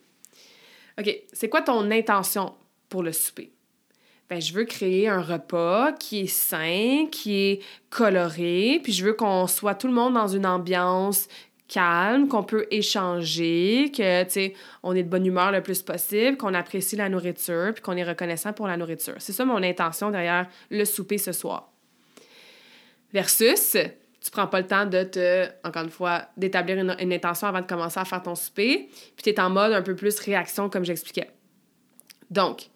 [1.00, 2.54] OK, c'est quoi ton intention
[2.88, 3.52] pour le souper?
[4.30, 9.14] Ben, je veux créer un repas qui est sain, qui est coloré, puis je veux
[9.14, 11.28] qu'on soit tout le monde dans une ambiance
[11.68, 16.38] calme, qu'on peut échanger, que, tu sais, on est de bonne humeur le plus possible,
[16.38, 19.16] qu'on apprécie la nourriture, puis qu'on est reconnaissant pour la nourriture.
[19.18, 21.72] C'est ça mon intention derrière le souper ce soir.
[23.12, 23.78] Versus,
[24.22, 27.68] tu prends pas le temps de te, encore une fois, d'établir une, intention avant de
[27.68, 30.84] commencer à faire ton souper, puis tu es en mode un peu plus réaction, comme
[30.84, 31.30] j'expliquais.
[32.30, 32.70] Donc,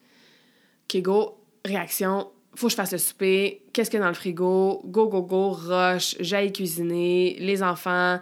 [0.83, 4.15] OK, go, réaction, faut que je fasse le souper, qu'est-ce qu'il y a dans le
[4.15, 8.19] frigo, go, go, go, rush, j'aille cuisiner, les enfants,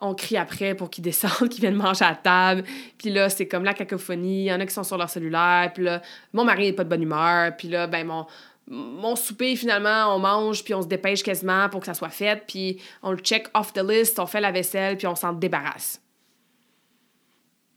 [0.00, 2.64] on crie après pour qu'ils descendent, qu'ils viennent manger à table.
[2.98, 4.42] Puis là, c'est comme la cacophonie.
[4.42, 5.72] Il y en a qui sont sur leur cellulaire.
[5.74, 6.02] Puis là,
[6.32, 7.56] mon mari n'est pas de bonne humeur.
[7.56, 8.26] Puis là, ben, mon,
[8.70, 12.44] mon souper, finalement, on mange, puis on se dépêche quasiment pour que ça soit fait,
[12.46, 16.02] puis on le check off the list, on fait la vaisselle, puis on s'en débarrasse.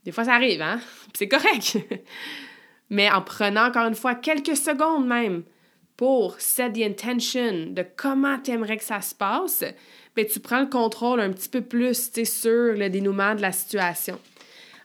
[0.04, 0.80] Des fois, ça arrive, hein?
[1.14, 1.78] c'est correct.
[2.90, 5.44] Mais en prenant encore une fois quelques secondes même
[5.96, 9.64] pour set the intention de comment tu aimerais que ça se passe,
[10.14, 14.18] ben, tu prends le contrôle un petit peu plus sur le dénouement de la situation.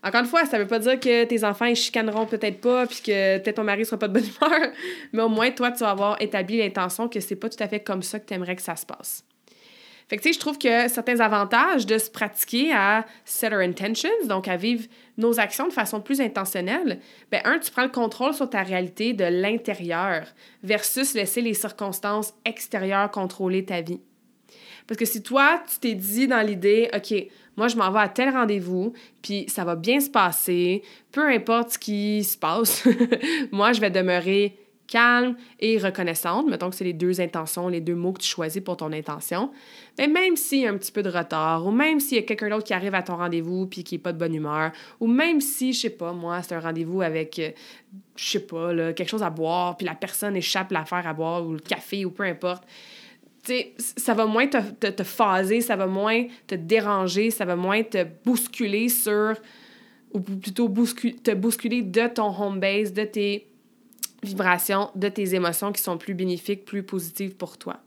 [0.07, 3.01] Encore une fois, ça veut pas dire que tes enfants, ils chicaneront peut-être pas, puis
[3.01, 4.71] que peut-être ton mari sera pas de bonne humeur,
[5.11, 7.81] mais au moins, toi, tu vas avoir établi l'intention que c'est pas tout à fait
[7.81, 9.25] comme ça que tu aimerais que ça se passe.
[10.07, 13.59] Fait que, tu sais, je trouve que certains avantages de se pratiquer à set our
[13.59, 14.85] intentions, donc à vivre
[15.17, 19.11] nos actions de façon plus intentionnelle, ben un, tu prends le contrôle sur ta réalité
[19.11, 20.25] de l'intérieur
[20.63, 23.99] versus laisser les circonstances extérieures contrôler ta vie.
[24.87, 27.13] Parce que si toi, tu t'es dit dans l'idée, OK,
[27.57, 31.71] moi, je m'en vais à tel rendez-vous, puis ça va bien se passer, peu importe
[31.71, 32.87] ce qui se passe,
[33.51, 34.55] moi, je vais demeurer
[34.87, 36.47] calme et reconnaissante.
[36.47, 39.51] Mettons que c'est les deux intentions, les deux mots que tu choisis pour ton intention.
[39.97, 42.23] Mais même s'il y a un petit peu de retard, ou même s'il y a
[42.23, 45.07] quelqu'un d'autre qui arrive à ton rendez-vous puis qui n'est pas de bonne humeur, ou
[45.07, 47.51] même si, je sais pas, moi, c'est un rendez-vous avec, euh,
[48.15, 51.45] je sais pas, là, quelque chose à boire, puis la personne échappe l'affaire à boire,
[51.45, 52.63] ou le café, ou peu importe
[53.77, 58.05] ça va moins te, te, phaser, ça va moins te déranger, ça va moins te
[58.25, 59.36] bousculer sur,
[60.12, 63.47] ou plutôt te bousculer de ton home base, de tes
[64.23, 67.79] vibrations, de tes émotions qui sont plus bénéfiques, plus positives pour toi.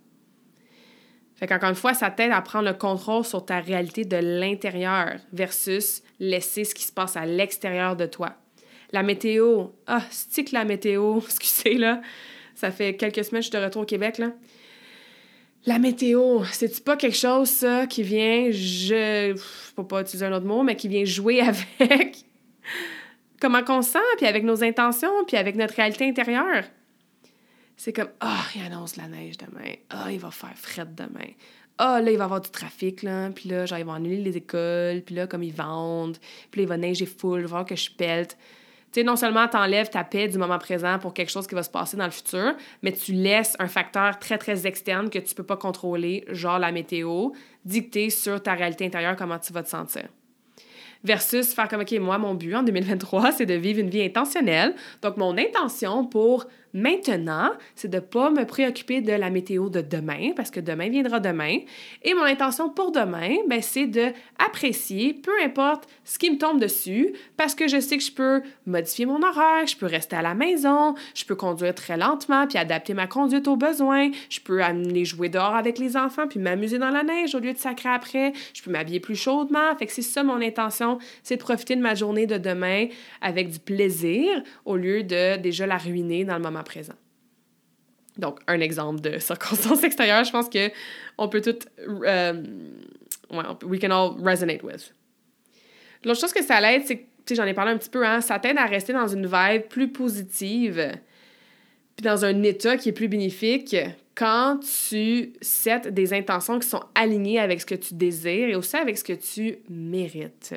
[1.35, 5.17] Fait qu'encore une fois, ça t'aide à prendre le contrôle sur ta réalité de l'intérieur
[5.33, 8.35] versus laisser ce qui se passe à l'extérieur de toi.
[8.93, 12.03] La météo, ah, stick la météo, excusez là,
[12.55, 14.33] ça fait quelques semaines que je suis de retour au Québec là.
[15.67, 19.35] La météo, c'est-tu pas quelque chose, ça, qui vient, je.
[19.77, 21.41] Faut pas utiliser un autre mot, mais qui vient jouer
[21.81, 22.25] avec
[23.41, 26.65] comment on se sent, puis avec nos intentions, puis avec notre réalité intérieure?
[27.77, 29.75] C'est comme, ah, oh, il annonce la neige demain.
[29.89, 31.31] Ah, oh, il va faire fret demain.
[31.79, 33.31] Ah, oh, là, il va y avoir du trafic, là.
[33.31, 35.01] Puis là, genre, ils vont annuler les écoles.
[35.01, 36.19] Puis là, comme ils vendent.
[36.51, 37.47] Puis là, il va neiger full.
[37.47, 38.37] Voir que je pelte.
[38.93, 41.63] Tu non seulement tu enlèves ta paix du moment présent pour quelque chose qui va
[41.63, 45.35] se passer dans le futur, mais tu laisses un facteur très, très externe que tu
[45.35, 47.31] peux pas contrôler, genre la météo,
[47.65, 50.09] dicter sur ta réalité intérieure comment tu vas te sentir
[51.05, 54.75] versus faire comme, OK, moi, mon but en 2023, c'est de vivre une vie intentionnelle.
[55.03, 59.81] Donc, mon intention pour Maintenant, c'est de ne pas me préoccuper de la météo de
[59.81, 61.59] demain, parce que demain viendra demain.
[62.03, 66.61] Et mon intention pour demain, ben, c'est de apprécier, peu importe ce qui me tombe
[66.61, 70.23] dessus, parce que je sais que je peux modifier mon horaire, je peux rester à
[70.23, 74.63] la maison, je peux conduire très lentement, puis adapter ma conduite aux besoins, je peux
[74.63, 77.89] aller jouer dehors avec les enfants, puis m'amuser dans la neige au lieu de sacrer
[77.89, 79.77] après, je peux m'habiller plus chaudement.
[79.79, 82.87] Fait que c'est ça mon intention, c'est de profiter de ma journée de demain
[83.21, 86.95] avec du plaisir, au lieu de déjà la ruiner dans le moment présent.
[88.19, 90.71] Donc, un exemple de circonstance extérieure, je pense que
[91.19, 91.59] on peut tout...
[91.79, 92.43] Euh,
[93.65, 94.95] we can all resonate with.
[96.05, 98.39] L'autre chose que ça l'aide, c'est que, j'en ai parlé un petit peu, hein, ça
[98.39, 100.93] t'aide à rester dans une vibe plus positive,
[101.97, 103.77] puis dans un état qui est plus bénéfique
[104.15, 108.77] quand tu sets des intentions qui sont alignées avec ce que tu désires et aussi
[108.77, 110.55] avec ce que tu mérites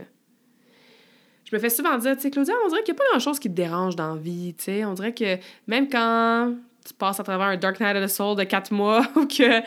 [1.54, 3.38] je me fais souvent dire, tu sais, Claudia, on dirait qu'il n'y a pas grand-chose
[3.38, 4.86] qui te dérange dans la vie, tu sais.
[4.86, 5.38] On dirait que
[5.68, 9.06] même quand tu passes à travers un Dark Night of the Soul de quatre mois,
[9.16, 9.62] ou que,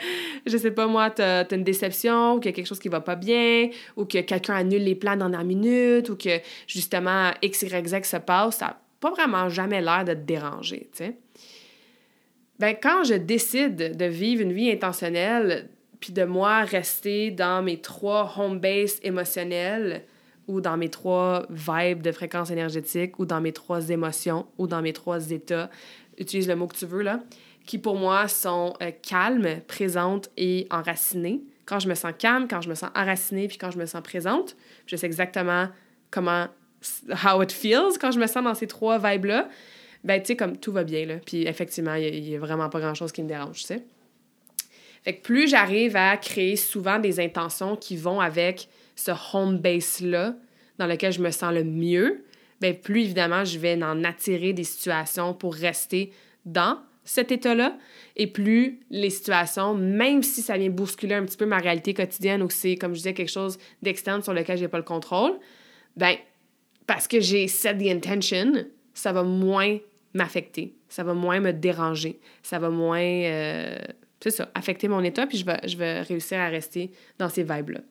[0.45, 2.89] je sais pas moi, tu as une déception, ou qu'il y a quelque chose qui
[2.89, 7.31] va pas bien, ou que quelqu'un annule les plans dans la minute, ou que, justement,
[7.41, 11.05] X, Y, Z se passe, ça n'a pas vraiment jamais l'air de te déranger, tu
[11.05, 11.17] sais.
[12.59, 15.69] Ben, quand je décide de vivre une vie intentionnelle,
[16.01, 20.03] puis de moi rester dans mes trois home base émotionnels,
[20.47, 24.81] ou dans mes trois vibes de fréquence énergétique, ou dans mes trois émotions, ou dans
[24.81, 25.69] mes trois états,
[26.17, 27.21] utilise le mot que tu veux, là,
[27.65, 31.41] qui pour moi sont euh, calmes, présentes et enracinées.
[31.65, 34.01] Quand je me sens calme, quand je me sens enracinée, puis quand je me sens
[34.01, 34.55] présente,
[34.85, 35.67] je sais exactement
[36.09, 36.47] comment,
[37.25, 39.49] how it feels quand je me sens dans ces trois vibes-là,
[40.03, 41.15] ben, tu sais, comme tout va bien, là.
[41.25, 43.83] Puis effectivement, il n'y a, a, vraiment pas grand-chose qui me dérange, tu sais.
[45.03, 50.35] Fait que plus j'arrive à créer souvent des intentions qui vont avec ce home base-là
[50.77, 52.25] dans lequel je me sens le mieux,
[52.59, 56.11] bien, plus évidemment, je vais en attirer des situations pour rester
[56.45, 57.77] dans cet état-là.
[58.15, 62.43] Et plus les situations, même si ça vient bousculer un petit peu ma réalité quotidienne
[62.43, 65.33] ou c'est, comme je disais, quelque chose d'externe sur lequel je n'ai pas le contrôle,
[65.95, 66.15] ben
[66.85, 69.77] parce que j'ai set the intention, ça va moins
[70.13, 73.77] m'affecter, ça va moins me déranger, ça va moins, euh,
[74.21, 77.43] c'est ça, affecter mon état, puis je vais, je vais réussir à rester dans ces
[77.43, 77.81] vibes-là.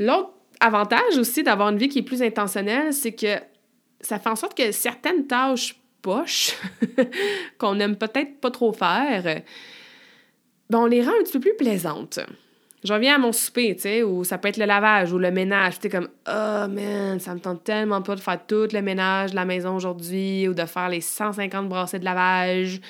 [0.00, 3.36] L'autre avantage aussi d'avoir une vie qui est plus intentionnelle, c'est que
[4.00, 6.56] ça fait en sorte que certaines tâches poches
[7.58, 9.42] qu'on aime peut-être pas trop faire,
[10.70, 12.18] ben on les rend un petit peu plus plaisantes.
[12.82, 15.30] Je reviens à mon souper, tu sais, où ça peut être le lavage ou le
[15.30, 15.74] ménage.
[15.74, 19.32] Tu sais, comme, oh man, ça me tente tellement pas de faire tout le ménage
[19.32, 22.80] de la maison aujourd'hui ou de faire les 150 brassées de lavage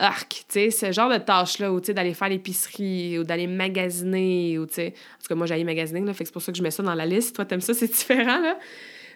[0.00, 3.46] arc, tu sais, ce genre de tâches-là, ou tu sais, d'aller faire l'épicerie, ou d'aller
[3.46, 4.88] magasiner, ou tu sais.
[4.88, 6.70] En tout cas, moi, j'allais magasiner, là, fait que c'est pour ça que je mets
[6.70, 7.36] ça dans la liste.
[7.36, 8.58] Toi, t'aimes ça, c'est différent, là.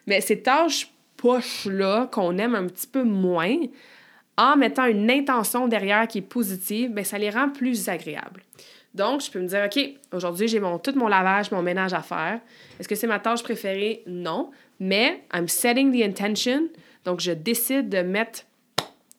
[0.06, 3.56] Mais ces tâches poches-là, qu'on aime un petit peu moins,
[4.36, 8.42] en mettant une intention derrière qui est positive, bien, ça les rend plus agréables.
[8.94, 12.02] Donc, je peux me dire, OK, aujourd'hui, j'ai mon, tout mon lavage, mon ménage à
[12.02, 12.40] faire.
[12.78, 14.02] Est-ce que c'est ma tâche préférée?
[14.06, 14.50] Non.
[14.78, 16.68] Mais, I'm setting the intention.
[17.04, 18.42] Donc, je décide de mettre,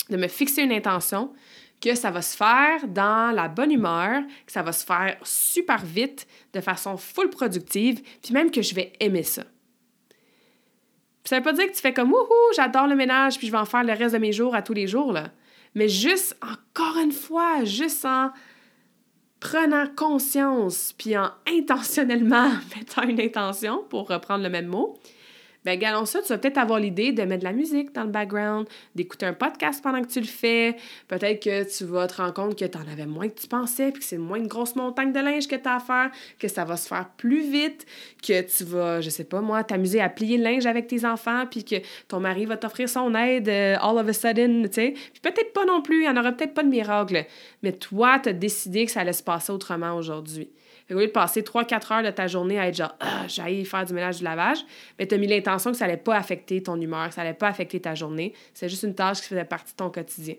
[0.10, 1.32] de me fixer une intention
[1.82, 5.84] que ça va se faire dans la bonne humeur, que ça va se faire super
[5.84, 9.44] vite, de façon full productive, puis même que je vais aimer ça.
[11.24, 13.58] ça veut pas dire que tu fais comme wouhou, j'adore le ménage, puis je vais
[13.58, 15.32] en faire le reste de mes jours à tous les jours, là.
[15.76, 18.32] Mais juste, encore une fois, juste en
[19.42, 24.98] prenant conscience, puis en intentionnellement mettant une intention, pour reprendre le même mot,
[25.66, 28.12] ben galons ça, tu vas peut-être avoir l'idée de mettre de la musique dans le
[28.12, 30.76] background, d'écouter un podcast pendant que tu le fais.
[31.08, 33.92] Peut-être que tu vas te rendre compte que tu en avais moins que tu pensais,
[33.92, 36.48] puis que c'est moins une grosse montagne de linge que tu as à faire, que
[36.48, 37.88] ça va se faire plus vite,
[38.22, 41.46] que tu vas, je sais pas moi, t'amuser à plier le linge avec tes enfants,
[41.50, 41.76] puis que
[42.08, 44.92] ton mari va t'offrir son aide euh, all of a sudden, tu sais.
[44.92, 47.26] Puis peut-être pas non plus, il n'y en aura peut-être pas de miracle,
[47.64, 50.50] mais toi, tu as décidé que ça allait se passer autrement aujourd'hui.
[50.92, 53.94] Au lieu de passer 3-4 heures de ta journée à être genre, ah, faire du
[53.94, 54.60] ménage, du lavage,
[55.00, 57.34] mais tu as mis l'intention que ça allait pas affecter ton humeur, que ça allait
[57.34, 58.34] pas affecter ta journée.
[58.54, 60.36] C'est juste une tâche qui faisait partie de ton quotidien.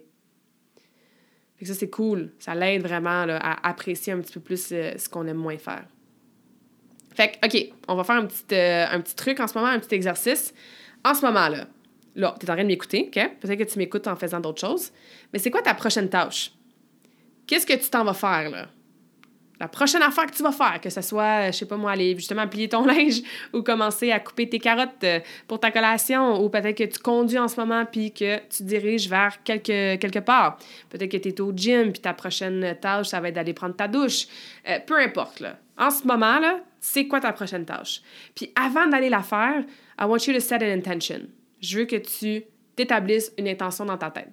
[1.57, 2.33] Fait que ça, c'est cool.
[2.39, 5.85] Ça l'aide vraiment à apprécier un petit peu plus euh, ce qu'on aime moins faire.
[7.15, 9.71] Fait que, OK, on va faire un petit, euh, un petit truc en ce moment,
[9.71, 10.53] un petit exercice.
[11.03, 11.67] En ce moment-là,
[12.15, 13.31] là, tu es en train de m'écouter, OK?
[13.41, 14.93] Peut-être que tu m'écoutes en faisant d'autres choses.
[15.33, 16.53] Mais c'est quoi ta prochaine tâche?
[17.47, 18.69] Qu'est-ce que tu t'en vas faire, là?
[19.59, 22.14] La prochaine affaire que tu vas faire, que ce soit, je sais pas moi, aller
[22.14, 26.49] justement plier ton linge ou commencer à couper tes carottes euh, pour ta collation ou
[26.49, 30.59] peut-être que tu conduis en ce moment puis que tu diriges vers quelque, quelque part.
[30.91, 33.76] Peut-être que tu es au gym puis ta prochaine tâche, ça va être d'aller prendre
[33.76, 34.26] ta douche.
[34.68, 35.59] Euh, peu importe, là.
[35.78, 38.01] En ce moment, là, c'est quoi ta prochaine tâche?
[38.35, 39.64] Puis avant d'aller la faire,
[39.99, 41.22] I want you to set an intention.
[41.61, 42.45] Je veux que tu
[42.76, 44.31] t'établisses une intention dans ta tête.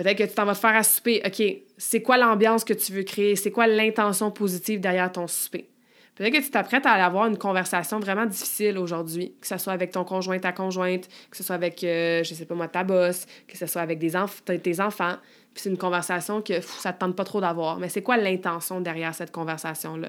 [0.00, 1.20] Peut-être que tu t'en vas faire à souper.
[1.26, 1.42] OK,
[1.76, 3.36] c'est quoi l'ambiance que tu veux créer?
[3.36, 5.68] C'est quoi l'intention positive derrière ton souper?
[6.14, 9.90] Peut-être que tu t'apprêtes à avoir une conversation vraiment difficile aujourd'hui, que ce soit avec
[9.90, 13.26] ton conjoint, ta conjointe, que ce soit avec, euh, je sais pas moi, ta boss,
[13.46, 14.12] que ce soit avec des
[14.62, 15.16] tes enfants.
[15.52, 17.78] Puis c'est une conversation que ça te tente pas trop d'avoir.
[17.78, 20.08] Mais c'est quoi l'intention derrière cette conversation-là?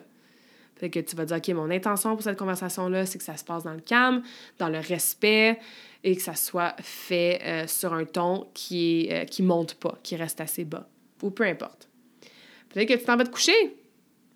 [0.81, 3.43] Peut-être que tu vas dire, OK, mon intention pour cette conversation-là, c'est que ça se
[3.43, 4.23] passe dans le calme,
[4.57, 5.59] dans le respect,
[6.03, 10.15] et que ça soit fait euh, sur un ton qui est, euh, monte pas, qui
[10.15, 10.87] reste assez bas,
[11.21, 11.87] ou peu importe.
[12.69, 13.77] Peut-être que tu t'en vas te coucher.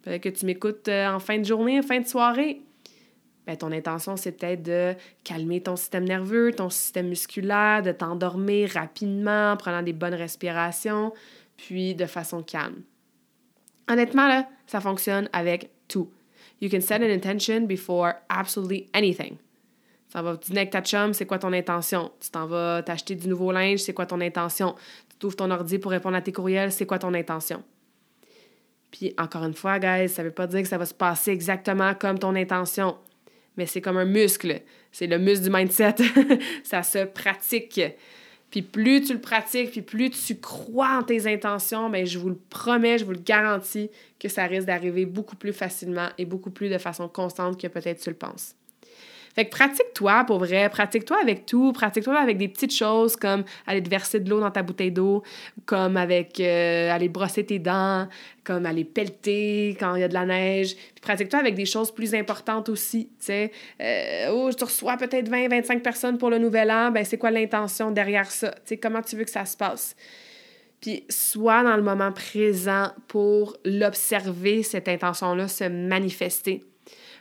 [0.04, 2.62] Peut-être que tu m'écoutes euh, en fin de journée, en fin de soirée.
[3.48, 4.94] Ben, ton intention, c'est peut-être de
[5.24, 11.12] calmer ton système nerveux, ton système musculaire, de t'endormir rapidement en prenant des bonnes respirations,
[11.58, 12.84] puis de façon calme.
[13.88, 16.12] Honnêtement, là, ça fonctionne avec tout.
[16.62, 19.38] You can set an intention before absolutely anything.
[20.12, 22.12] Tu vas dîner avec ta chum, c'est quoi ton intention?
[22.22, 24.76] Tu t'en vas t'acheter du nouveau linge, c'est quoi ton intention?
[25.10, 27.64] Tu t'ouvres ton ordi pour répondre à tes courriels, c'est quoi ton intention?
[28.92, 31.94] Puis encore une fois, guys, ça veut pas dire que ça va se passer exactement
[31.96, 32.98] comme ton intention,
[33.58, 34.62] mais c'est comme un muscle.
[34.92, 35.96] C'est le muscle du mindset.
[36.64, 37.82] ça se pratique.
[38.56, 42.30] Puis plus tu le pratiques, puis plus tu crois en tes intentions, bien, je vous
[42.30, 46.52] le promets, je vous le garantis que ça risque d'arriver beaucoup plus facilement et beaucoup
[46.52, 48.56] plus de façon constante que peut-être tu le penses.
[49.36, 53.84] Fait que pratique-toi pour vrai, pratique-toi avec tout, pratique-toi avec des petites choses comme aller
[53.84, 55.24] te verser de l'eau dans ta bouteille d'eau,
[55.66, 58.08] comme avec euh, aller brosser tes dents,
[58.46, 60.76] comme aller pelleter quand il y a de la neige.
[60.76, 63.52] Puis pratique-toi avec des choses plus importantes aussi, tu sais.
[63.82, 67.30] Euh, oh, tu reçois peut-être 20, 25 personnes pour le nouvel an, ben c'est quoi
[67.30, 68.52] l'intention derrière ça?
[68.52, 69.98] Tu sais, comment tu veux que ça se passe?
[70.80, 76.64] Puis sois dans le moment présent pour l'observer, cette intention-là, se manifester.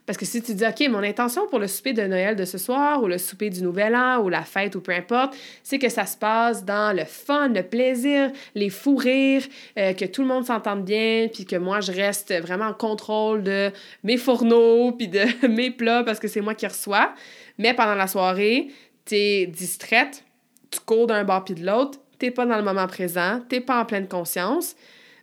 [0.06, 2.58] Parce que si tu dis, OK, mon intention pour le souper de Noël de ce
[2.58, 5.88] soir, ou le souper du Nouvel An, ou la fête, ou peu importe, c'est que
[5.88, 9.44] ça se passe dans le fun, le plaisir, les fous rires,
[9.78, 13.42] euh, que tout le monde s'entende bien, puis que moi, je reste vraiment en contrôle
[13.42, 13.70] de
[14.02, 17.14] mes fourneaux, puis de mes plats, parce que c'est moi qui reçois.
[17.56, 18.68] Mais pendant la soirée,
[19.06, 20.22] t'es distraite,
[20.70, 23.80] tu cours d'un bord puis de l'autre, t'es pas dans le moment présent, t'es pas
[23.80, 24.76] en pleine conscience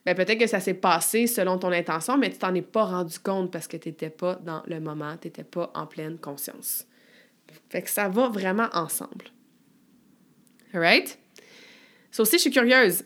[0.05, 3.19] ben peut-être que ça s'est passé selon ton intention, mais tu t'en es pas rendu
[3.19, 6.87] compte parce que tu n'étais pas dans le moment, tu n'étais pas en pleine conscience.
[7.69, 9.25] Fait que ça va vraiment ensemble.
[10.73, 11.19] Alright?
[12.09, 13.03] Ça aussi, je suis curieuse.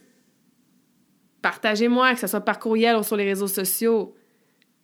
[1.41, 4.15] Partagez-moi, que ce soit par courriel ou sur les réseaux sociaux,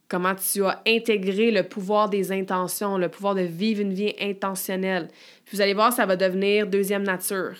[0.07, 5.07] comment tu as intégré le pouvoir des intentions, le pouvoir de vivre une vie intentionnelle.
[5.45, 7.55] Puis vous allez voir, ça va devenir deuxième nature.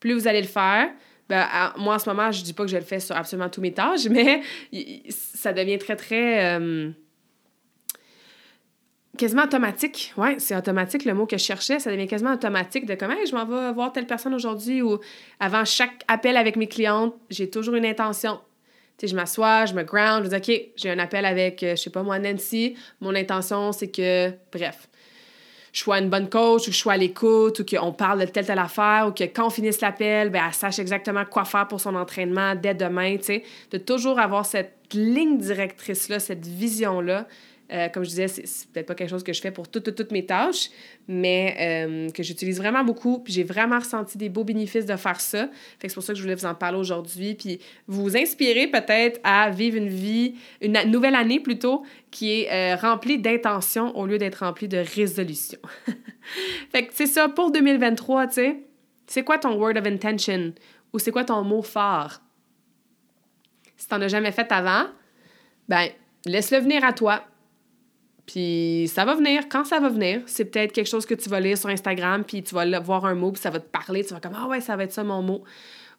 [0.00, 0.90] Plus vous allez le faire,
[1.28, 1.46] ben,
[1.78, 3.72] moi, en ce moment, je dis pas que je le fais sur absolument tous mes
[3.72, 4.42] tâches, mais
[5.08, 6.56] ça devient très, très.
[6.56, 6.90] Euh,
[9.16, 10.12] quasiment automatique.
[10.16, 11.78] Ouais, c'est automatique le mot que je cherchais.
[11.78, 14.98] Ça devient quasiment automatique de comment je m'en vais voir telle personne aujourd'hui ou
[15.40, 18.40] avant chaque appel avec mes clientes, j'ai toujours une intention.
[18.98, 21.76] Tu sais, je m'assois, je me ground, je dis OK, j'ai un appel avec, euh,
[21.76, 22.76] je sais pas moi, Nancy.
[23.00, 24.88] Mon intention, c'est que, bref,
[25.72, 28.26] je sois une bonne coach ou que je sois à l'écoute ou qu'on parle de
[28.26, 31.66] telle, telle affaire ou que quand on finisse l'appel, ben, elle sache exactement quoi faire
[31.66, 33.44] pour son entraînement dès demain, tu sais.
[33.70, 37.26] De toujours avoir cette ligne directrice-là, cette vision-là
[37.72, 40.26] euh, comme je disais, c'est peut-être pas quelque chose que je fais pour toutes, mes
[40.26, 40.68] tâches,
[41.08, 43.20] mais euh, que j'utilise vraiment beaucoup.
[43.20, 45.48] Puis j'ai vraiment ressenti des beaux bénéfices de faire ça.
[45.78, 47.34] Fait que c'est pour ça que je voulais vous en parler aujourd'hui.
[47.34, 52.76] Puis vous inspirer peut-être à vivre une vie, une nouvelle année plutôt, qui est euh,
[52.76, 55.60] remplie d'intentions au lieu d'être remplie de résolutions.
[56.70, 58.56] fait que c'est ça pour 2023, tu sais.
[59.06, 60.52] C'est quoi ton word of intention?
[60.92, 62.22] Ou c'est quoi ton mot phare?
[63.76, 64.84] Si t'en as jamais fait avant,
[65.68, 65.88] ben,
[66.26, 67.24] laisse-le venir à toi.
[68.32, 69.42] Puis ça va venir.
[69.50, 72.42] Quand ça va venir, c'est peut-être quelque chose que tu vas lire sur Instagram, puis
[72.42, 74.02] tu vas voir un mot, puis ça va te parler.
[74.06, 75.44] Tu vas comme Ah ouais, ça va être ça mon mot.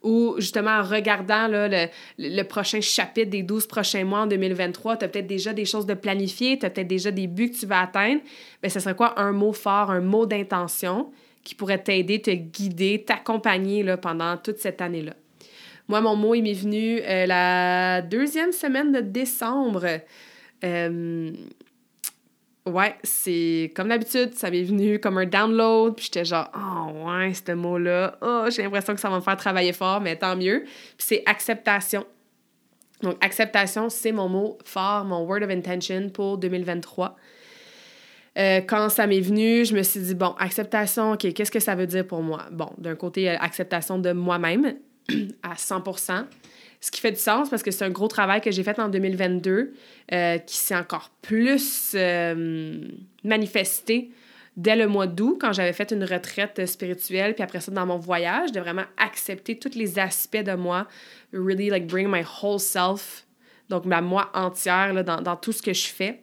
[0.02, 5.06] Ou justement, en regardant le, le, prochain chapitre des 12 prochains mois en 2023, tu
[5.06, 7.68] as peut-être déjà des choses de planifier, tu as peut-être déjà des buts que tu
[7.68, 8.22] vas atteindre.
[8.64, 11.12] Bien, ce serait quoi un mot fort, un mot d'intention
[11.44, 15.14] qui pourrait t'aider, te guider, t'accompagner pendant toute cette année-là?
[15.88, 19.86] Moi, mon mot, il m'est venu euh, la deuxième semaine de décembre.
[20.64, 21.32] Euh,
[22.66, 27.34] Ouais, c'est comme d'habitude, ça m'est venu comme un download, puis j'étais genre, oh ouais,
[27.34, 30.64] ce mot-là, oh, j'ai l'impression que ça va me faire travailler fort, mais tant mieux.
[30.64, 32.06] Puis c'est acceptation.
[33.02, 37.18] Donc, acceptation, c'est mon mot fort, mon word of intention pour 2023.
[38.38, 41.76] Euh, quand ça m'est venu, je me suis dit, bon, acceptation, OK, qu'est-ce que ça
[41.76, 42.46] veut dire pour moi?
[42.52, 44.76] Bon, d'un côté, acceptation de moi-même
[45.44, 45.84] à 100
[46.84, 48.90] ce qui fait du sens parce que c'est un gros travail que j'ai fait en
[48.90, 49.74] 2022
[50.12, 52.78] euh, qui s'est encore plus euh,
[53.24, 54.12] manifesté
[54.58, 57.98] dès le mois d'août, quand j'avais fait une retraite spirituelle, puis après ça, dans mon
[57.98, 60.86] voyage, de vraiment accepter tous les aspects de moi,
[61.32, 63.26] really like bring my whole self,
[63.70, 66.20] donc ma moi entière là, dans, dans tout ce que je fais.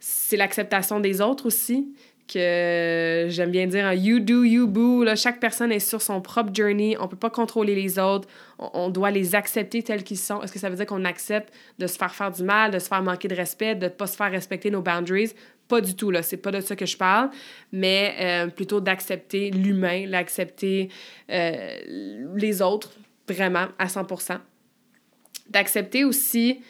[0.00, 1.94] C'est l'acceptation des autres aussi,
[2.26, 5.04] que j'aime bien dire you do, you boo.
[5.04, 6.96] Là, chaque personne est sur son propre journey.
[7.00, 8.28] On peut pas contrôler les autres.
[8.58, 10.42] On, on doit les accepter tels qu'ils sont.
[10.42, 12.88] Est-ce que ça veut dire qu'on accepte de se faire faire du mal, de se
[12.88, 15.32] faire manquer de respect, de ne pas se faire respecter nos boundaries?
[15.68, 16.22] Pas du tout, là.
[16.22, 17.30] C'est pas de ça que je parle,
[17.72, 20.90] mais euh, plutôt d'accepter l'humain, d'accepter
[21.30, 21.78] euh,
[22.36, 22.92] les autres,
[23.28, 24.38] vraiment, à 100%
[25.50, 26.60] D'accepter aussi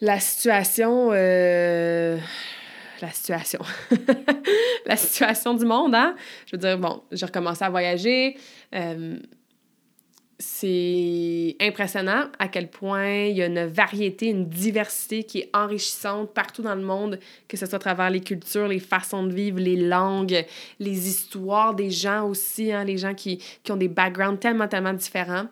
[0.00, 1.10] la situation.
[1.12, 2.18] Euh,
[3.00, 3.60] la situation.
[4.86, 6.14] la situation du monde, hein?
[6.46, 8.36] Je veux dire, bon, j'ai recommencé à voyager
[10.38, 16.32] c'est impressionnant à quel point il y a une variété, une diversité qui est enrichissante
[16.34, 17.18] partout dans le monde,
[17.48, 20.44] que ce soit à travers les cultures, les façons de vivre, les langues,
[20.78, 24.92] les histoires des gens aussi, hein, les gens qui, qui ont des backgrounds tellement, tellement
[24.92, 25.46] différents.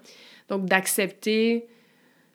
[0.48, 1.66] Donc, d'accepter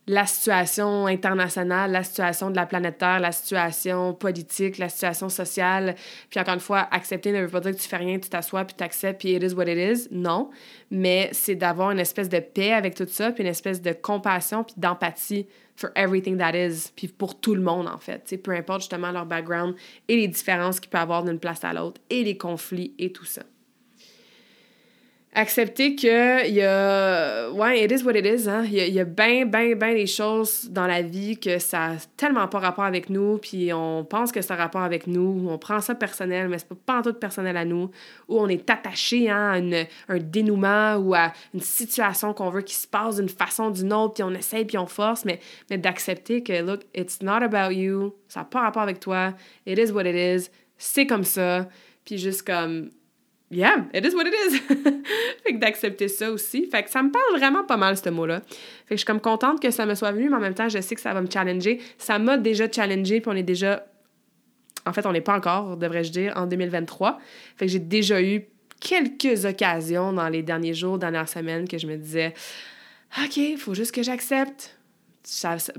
[0.10, 5.94] la situation internationale, la situation de la planète Terre, la situation politique, la situation sociale.
[6.32, 8.66] Puis encore une fois, accepter ne veut pas dire que tu fais rien, tu t'assois,
[8.66, 10.08] puis tu acceptes, puis it is what it is.
[10.10, 10.50] Non.
[10.90, 14.64] Mais c'est d'avoir une espèce de paix avec tout ça, puis une espèce de compassion,
[14.64, 15.46] puis d'empathie
[15.76, 18.24] for everything that is, puis pour tout le monde, en fait.
[18.26, 19.76] sais, peu importe justement leur background
[20.08, 23.26] et les différences qu'il peut avoir d'une place à l'autre, et les conflits et tout
[23.26, 23.44] ça
[25.40, 28.66] accepter que il y a ouais it is what it is hein.
[28.66, 32.48] Il y a, bien bien bien des choses dans la vie que ça a tellement
[32.48, 35.80] pas rapport avec nous puis on pense que ça a rapport avec nous on prend
[35.82, 37.90] ça personnel mais c'est pas en tout personnel à nous
[38.28, 39.72] ou on est attaché hein,
[40.08, 43.72] à un dénouement ou à une situation qu'on veut qui se passe d'une façon ou
[43.72, 47.42] d'une autre puis on essaye puis on force mais mais d'accepter que look it's not
[47.44, 49.34] about you ça n'a pas rapport avec toi
[49.66, 51.68] it is what it is c'est comme ça
[52.06, 52.90] puis juste comme
[53.52, 54.60] yeah, it is what it is.
[55.44, 56.68] fait que d'accepter ça aussi.
[56.68, 58.42] Fait que ça me parle vraiment pas mal, ce mot-là.
[58.42, 58.56] Fait
[58.90, 60.80] que je suis comme contente que ça me soit venu, mais en même temps, je
[60.82, 61.80] sais que ça va me challenger.
[61.98, 63.86] Ça m'a déjà challengé, puis on est déjà.
[64.86, 67.20] En fait, on n'est pas encore, devrais-je dire, en 2023.
[67.58, 68.46] Fait que j'ai déjà eu
[68.80, 72.34] quelques occasions dans les derniers jours, dernières semaines, que je me disais
[73.18, 74.78] OK, il faut juste que j'accepte.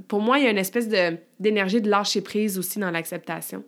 [0.08, 0.88] pour moi, il y a une espèce
[1.38, 3.64] d'énergie de lâcher prise aussi dans l'acceptation.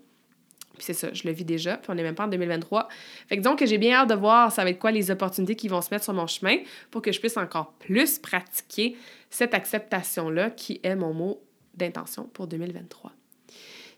[0.83, 2.89] Puis c'est ça, je le vis déjà, puis on n'est même pas en 2023.
[3.29, 5.69] Fait que que j'ai bien hâte de voir ça va être quoi les opportunités qui
[5.69, 6.57] vont se mettre sur mon chemin
[6.91, 8.97] pour que je puisse encore plus pratiquer
[9.31, 11.41] cette acceptation-là qui est mon mot
[11.77, 13.13] d'intention pour 2023.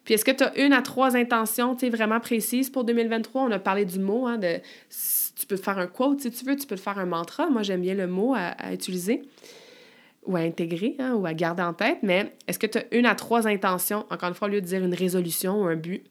[0.05, 3.45] Puis est-ce que tu as une à trois intentions vraiment précises pour 2023?
[3.45, 4.61] On a parlé du mot, hein, de,
[5.35, 7.49] tu peux faire un quote si tu veux, tu peux faire un mantra.
[7.49, 9.23] Moi, j'aime bien le mot à, utiliser
[10.27, 13.07] ou à intégrer hein, ou à garder en tête, mais est-ce que tu as une
[13.07, 16.05] à trois intentions, encore une fois, au lieu de dire une résolution ou un but,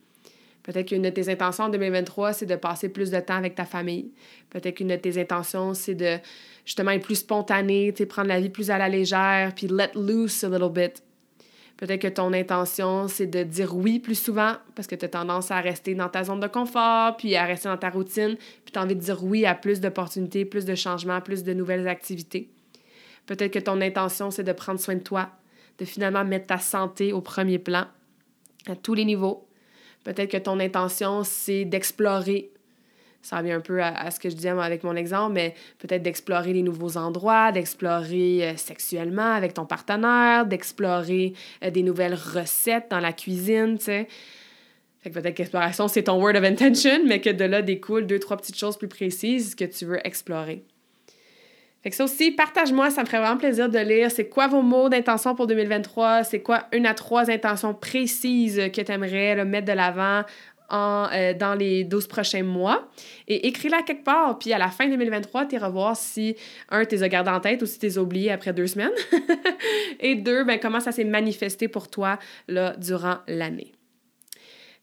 [0.63, 3.65] Peut-être qu'une de tes intentions en 2023, c'est de passer plus de temps avec ta
[3.65, 4.11] famille.
[4.49, 6.17] Peut-être qu'une de tes intentions, c'est de
[6.65, 10.49] justement être plus spontané, prendre la vie plus à la légère, puis let loose a
[10.49, 11.03] little bit.
[11.75, 15.51] Peut-être que ton intention, c'est de dire oui plus souvent parce que tu as tendance
[15.51, 18.79] à rester dans ta zone de confort, puis à rester dans ta routine, puis tu
[18.79, 22.49] as envie de dire oui à plus d'opportunités, plus de changements, plus de nouvelles activités.
[23.25, 25.29] Peut-être que ton intention, c'est de prendre soin de toi,
[25.79, 27.85] de finalement mettre ta santé au premier plan
[28.67, 29.47] à tous les niveaux,
[30.03, 32.49] Peut-être que ton intention, c'est d'explorer.
[33.21, 36.51] Ça revient un peu à, ce que je disais avec mon exemple, mais peut-être d'explorer
[36.51, 41.33] les nouveaux endroits, d'explorer euh, sexuellement avec ton partenaire, d'explorer
[41.63, 44.07] euh, des nouvelles recettes dans la cuisine, tu sais.
[44.99, 48.19] Fait que peut-être qu'exploration, c'est ton word of intention, mais que de là découlent deux,
[48.19, 50.63] trois petites choses plus précises que tu veux explorer.
[51.83, 54.09] Fait que ça aussi, partage-moi, ça me ferait vraiment plaisir de lire.
[54.09, 56.23] C'est quoi vos mots d'intention pour 2023?
[56.23, 60.21] C'est quoi une à trois intentions précises que tu aimerais mettre de l'avant
[60.69, 62.87] en, euh, dans les 12 prochains mois?
[63.27, 64.39] Et écris-la quelque part.
[64.39, 66.37] Puis à la fin 2023, tu revoir si,
[66.69, 68.67] un, tu les as gardés en tête ou si tu les as oubliés après deux
[68.67, 68.93] semaines.
[69.99, 72.17] Et deux, ben, comment ça s'est manifesté pour toi
[72.47, 73.73] là, durant l'année?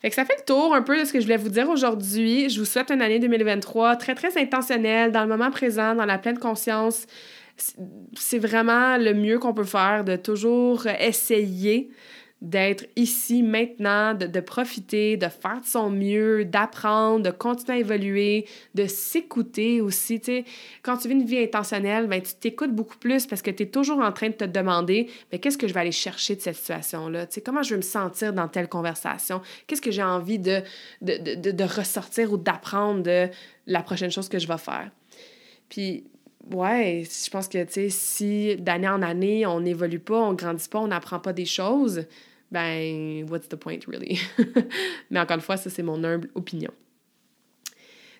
[0.00, 1.68] Fait que ça fait le tour un peu de ce que je voulais vous dire
[1.68, 2.48] aujourd'hui.
[2.48, 6.16] Je vous souhaite une année 2023 très, très intentionnelle, dans le moment présent, dans la
[6.16, 7.06] pleine conscience.
[8.14, 11.90] C'est vraiment le mieux qu'on peut faire de toujours essayer
[12.42, 18.46] d'être ici maintenant, de, profiter, de faire de son mieux, d'apprendre, de continuer à évoluer,
[18.74, 20.22] de s'écouter aussi.
[20.82, 23.66] Quand tu vis une vie intentionnelle, ben, tu t'écoutes beaucoup plus parce que tu es
[23.66, 26.56] toujours en train de te demander mais qu'est-ce que je vais aller chercher de cette
[26.56, 27.26] situation-là?
[27.44, 29.42] Comment je vais me sentir dans telle conversation?
[29.66, 30.62] Qu'est-ce que j'ai envie de,
[31.02, 33.28] de, de, de ressortir ou d'apprendre de
[33.66, 34.90] la prochaine chose que je vais faire?
[35.68, 36.04] Puis
[36.52, 40.88] ouais, je pense que, si d'année en année, on n'évolue pas, on grandit pas, on
[40.88, 42.04] n'apprend pas des choses,
[42.50, 44.18] ben, what's the point, really?
[45.10, 46.72] Mais encore une fois, ça, c'est mon humble opinion.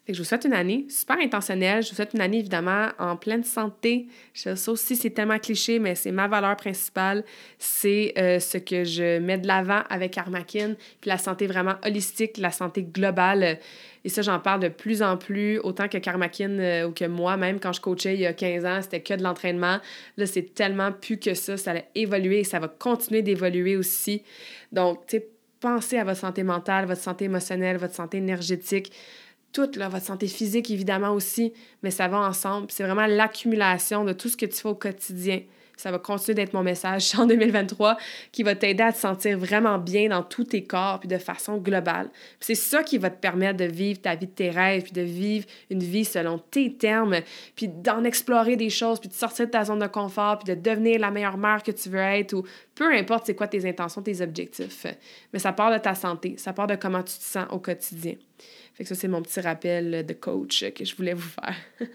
[0.06, 1.82] Que je vous souhaite une année super intentionnelle.
[1.82, 4.06] Je vous souhaite une année, évidemment, en pleine santé.
[4.34, 7.24] Ça aussi, c'est tellement cliché, mais c'est ma valeur principale.
[7.58, 10.74] C'est euh, ce que je mets de l'avant avec Armakin.
[11.00, 13.58] Puis la santé vraiment holistique, la santé globale.
[14.04, 17.36] Et ça, j'en parle de plus en plus, autant que Karmakin euh, ou que moi,
[17.36, 19.78] même quand je coachais il y a 15 ans, c'était que de l'entraînement.
[20.16, 21.56] Là, c'est tellement plus que ça.
[21.56, 24.22] Ça a évolué et ça va continuer d'évoluer aussi.
[24.72, 25.28] Donc, tu sais,
[25.60, 28.92] pensez à votre santé mentale, votre santé émotionnelle, votre santé énergétique
[29.52, 32.68] toute là, votre santé physique évidemment aussi, mais ça va ensemble.
[32.70, 35.40] C'est vraiment l'accumulation de tout ce que tu fais au quotidien
[35.80, 37.96] ça va continuer d'être mon message en 2023
[38.32, 41.56] qui va t'aider à te sentir vraiment bien dans tous tes corps puis de façon
[41.56, 42.10] globale.
[42.38, 45.02] C'est ça qui va te permettre de vivre ta vie de tes rêves puis de
[45.02, 47.16] vivre une vie selon tes termes
[47.56, 50.60] puis d'en explorer des choses puis de sortir de ta zone de confort puis de
[50.60, 52.44] devenir la meilleure mère que tu veux être ou
[52.74, 54.86] peu importe c'est quoi tes intentions, tes objectifs.
[55.32, 58.14] Mais ça part de ta santé, ça part de comment tu te sens au quotidien.
[58.80, 61.54] Fait ça, c'est mon petit rappel de coach que je voulais vous faire.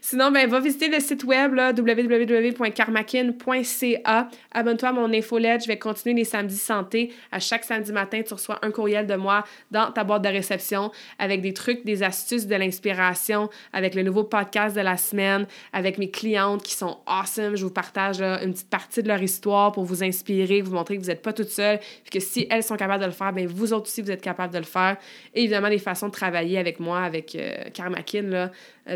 [0.00, 4.28] Sinon, ben, va visiter le site web www.karmakin.ca.
[4.52, 5.62] Abonne-toi à mon infolette.
[5.62, 7.12] Je vais continuer les samedis santé.
[7.32, 9.42] À chaque samedi matin, tu reçois un courriel de moi
[9.72, 14.22] dans ta boîte de réception avec des trucs, des astuces, de l'inspiration, avec le nouveau
[14.22, 17.56] podcast de la semaine, avec mes clientes qui sont awesome.
[17.56, 21.02] Je vous partage une petite partie de leur histoire pour vous inspirer, vous montrer que
[21.02, 23.48] vous n'êtes pas toutes seules, puis que si elles sont capables de le faire, ben
[23.48, 24.98] vous autres aussi, vous êtes capables de le faire.
[25.34, 28.50] Et évidemment, des façons travailler avec moi, avec euh, Karmakin, là,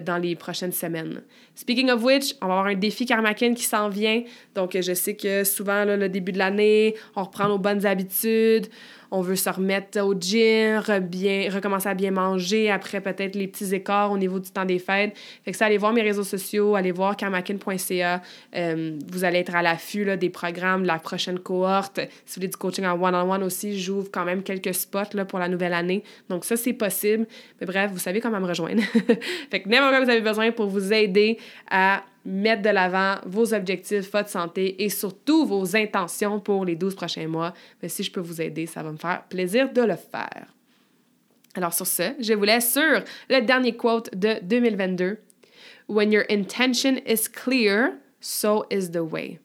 [0.05, 1.22] dans les prochaines semaines.
[1.55, 4.22] Speaking of which, on va avoir un défi Karmakin qui s'en vient.
[4.55, 8.68] Donc, je sais que souvent, le début de l'année, on reprend nos bonnes habitudes
[9.11, 13.74] on veut se remettre au gym, bien, recommencer à bien manger après peut-être les petits
[13.74, 15.16] écarts au niveau du temps des fêtes.
[15.45, 18.22] Fait que ça, allez voir mes réseaux sociaux, allez voir karmakin.ca.
[18.57, 22.01] Euh, vous allez être à l'affût des programmes de la prochaine cohorte.
[22.24, 25.39] Si vous voulez du coaching en one-on-one aussi, j'ouvre quand même quelques spots là, pour
[25.39, 26.03] la nouvelle année.
[26.28, 27.26] Donc ça, c'est possible.
[27.61, 28.82] Mais bref, vous savez comment me rejoindre.
[29.51, 31.39] fait que n'importe quoi vous avez besoin pour vous aider
[31.70, 36.95] à mettre de l'avant vos objectifs, votre santé et surtout vos intentions pour les 12
[36.95, 37.55] prochains mois.
[37.83, 40.47] Mais si je peux vous aider, ça va me faire plaisir de le faire.
[41.55, 45.18] Alors sur ce, je vous laisse sur le dernier quote de 2022.
[45.89, 49.39] When your intention is clear, so is the way.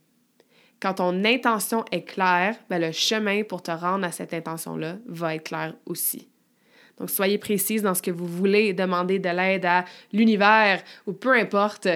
[0.81, 5.35] Quand ton intention est claire, ben le chemin pour te rendre à cette intention-là va
[5.35, 6.30] être clair aussi.
[7.01, 11.33] Donc, soyez précise dans ce que vous voulez demander de l'aide à l'univers ou peu
[11.33, 11.87] importe,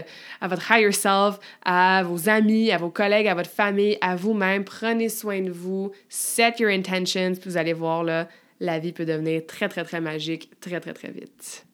[0.41, 4.63] à votre higher self, à vos amis, à vos collègues, à votre famille, à vous-même.
[4.63, 8.27] Prenez soin de vous, set your intentions, vous allez voir, là,
[8.59, 11.67] la vie peut devenir très, très, très magique très, très, très vite.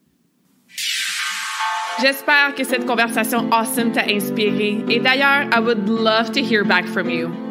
[2.02, 4.84] J'espère que cette conversation awesome t'a inspiré.
[4.90, 7.51] Et d'ailleurs, I would love to hear back from you.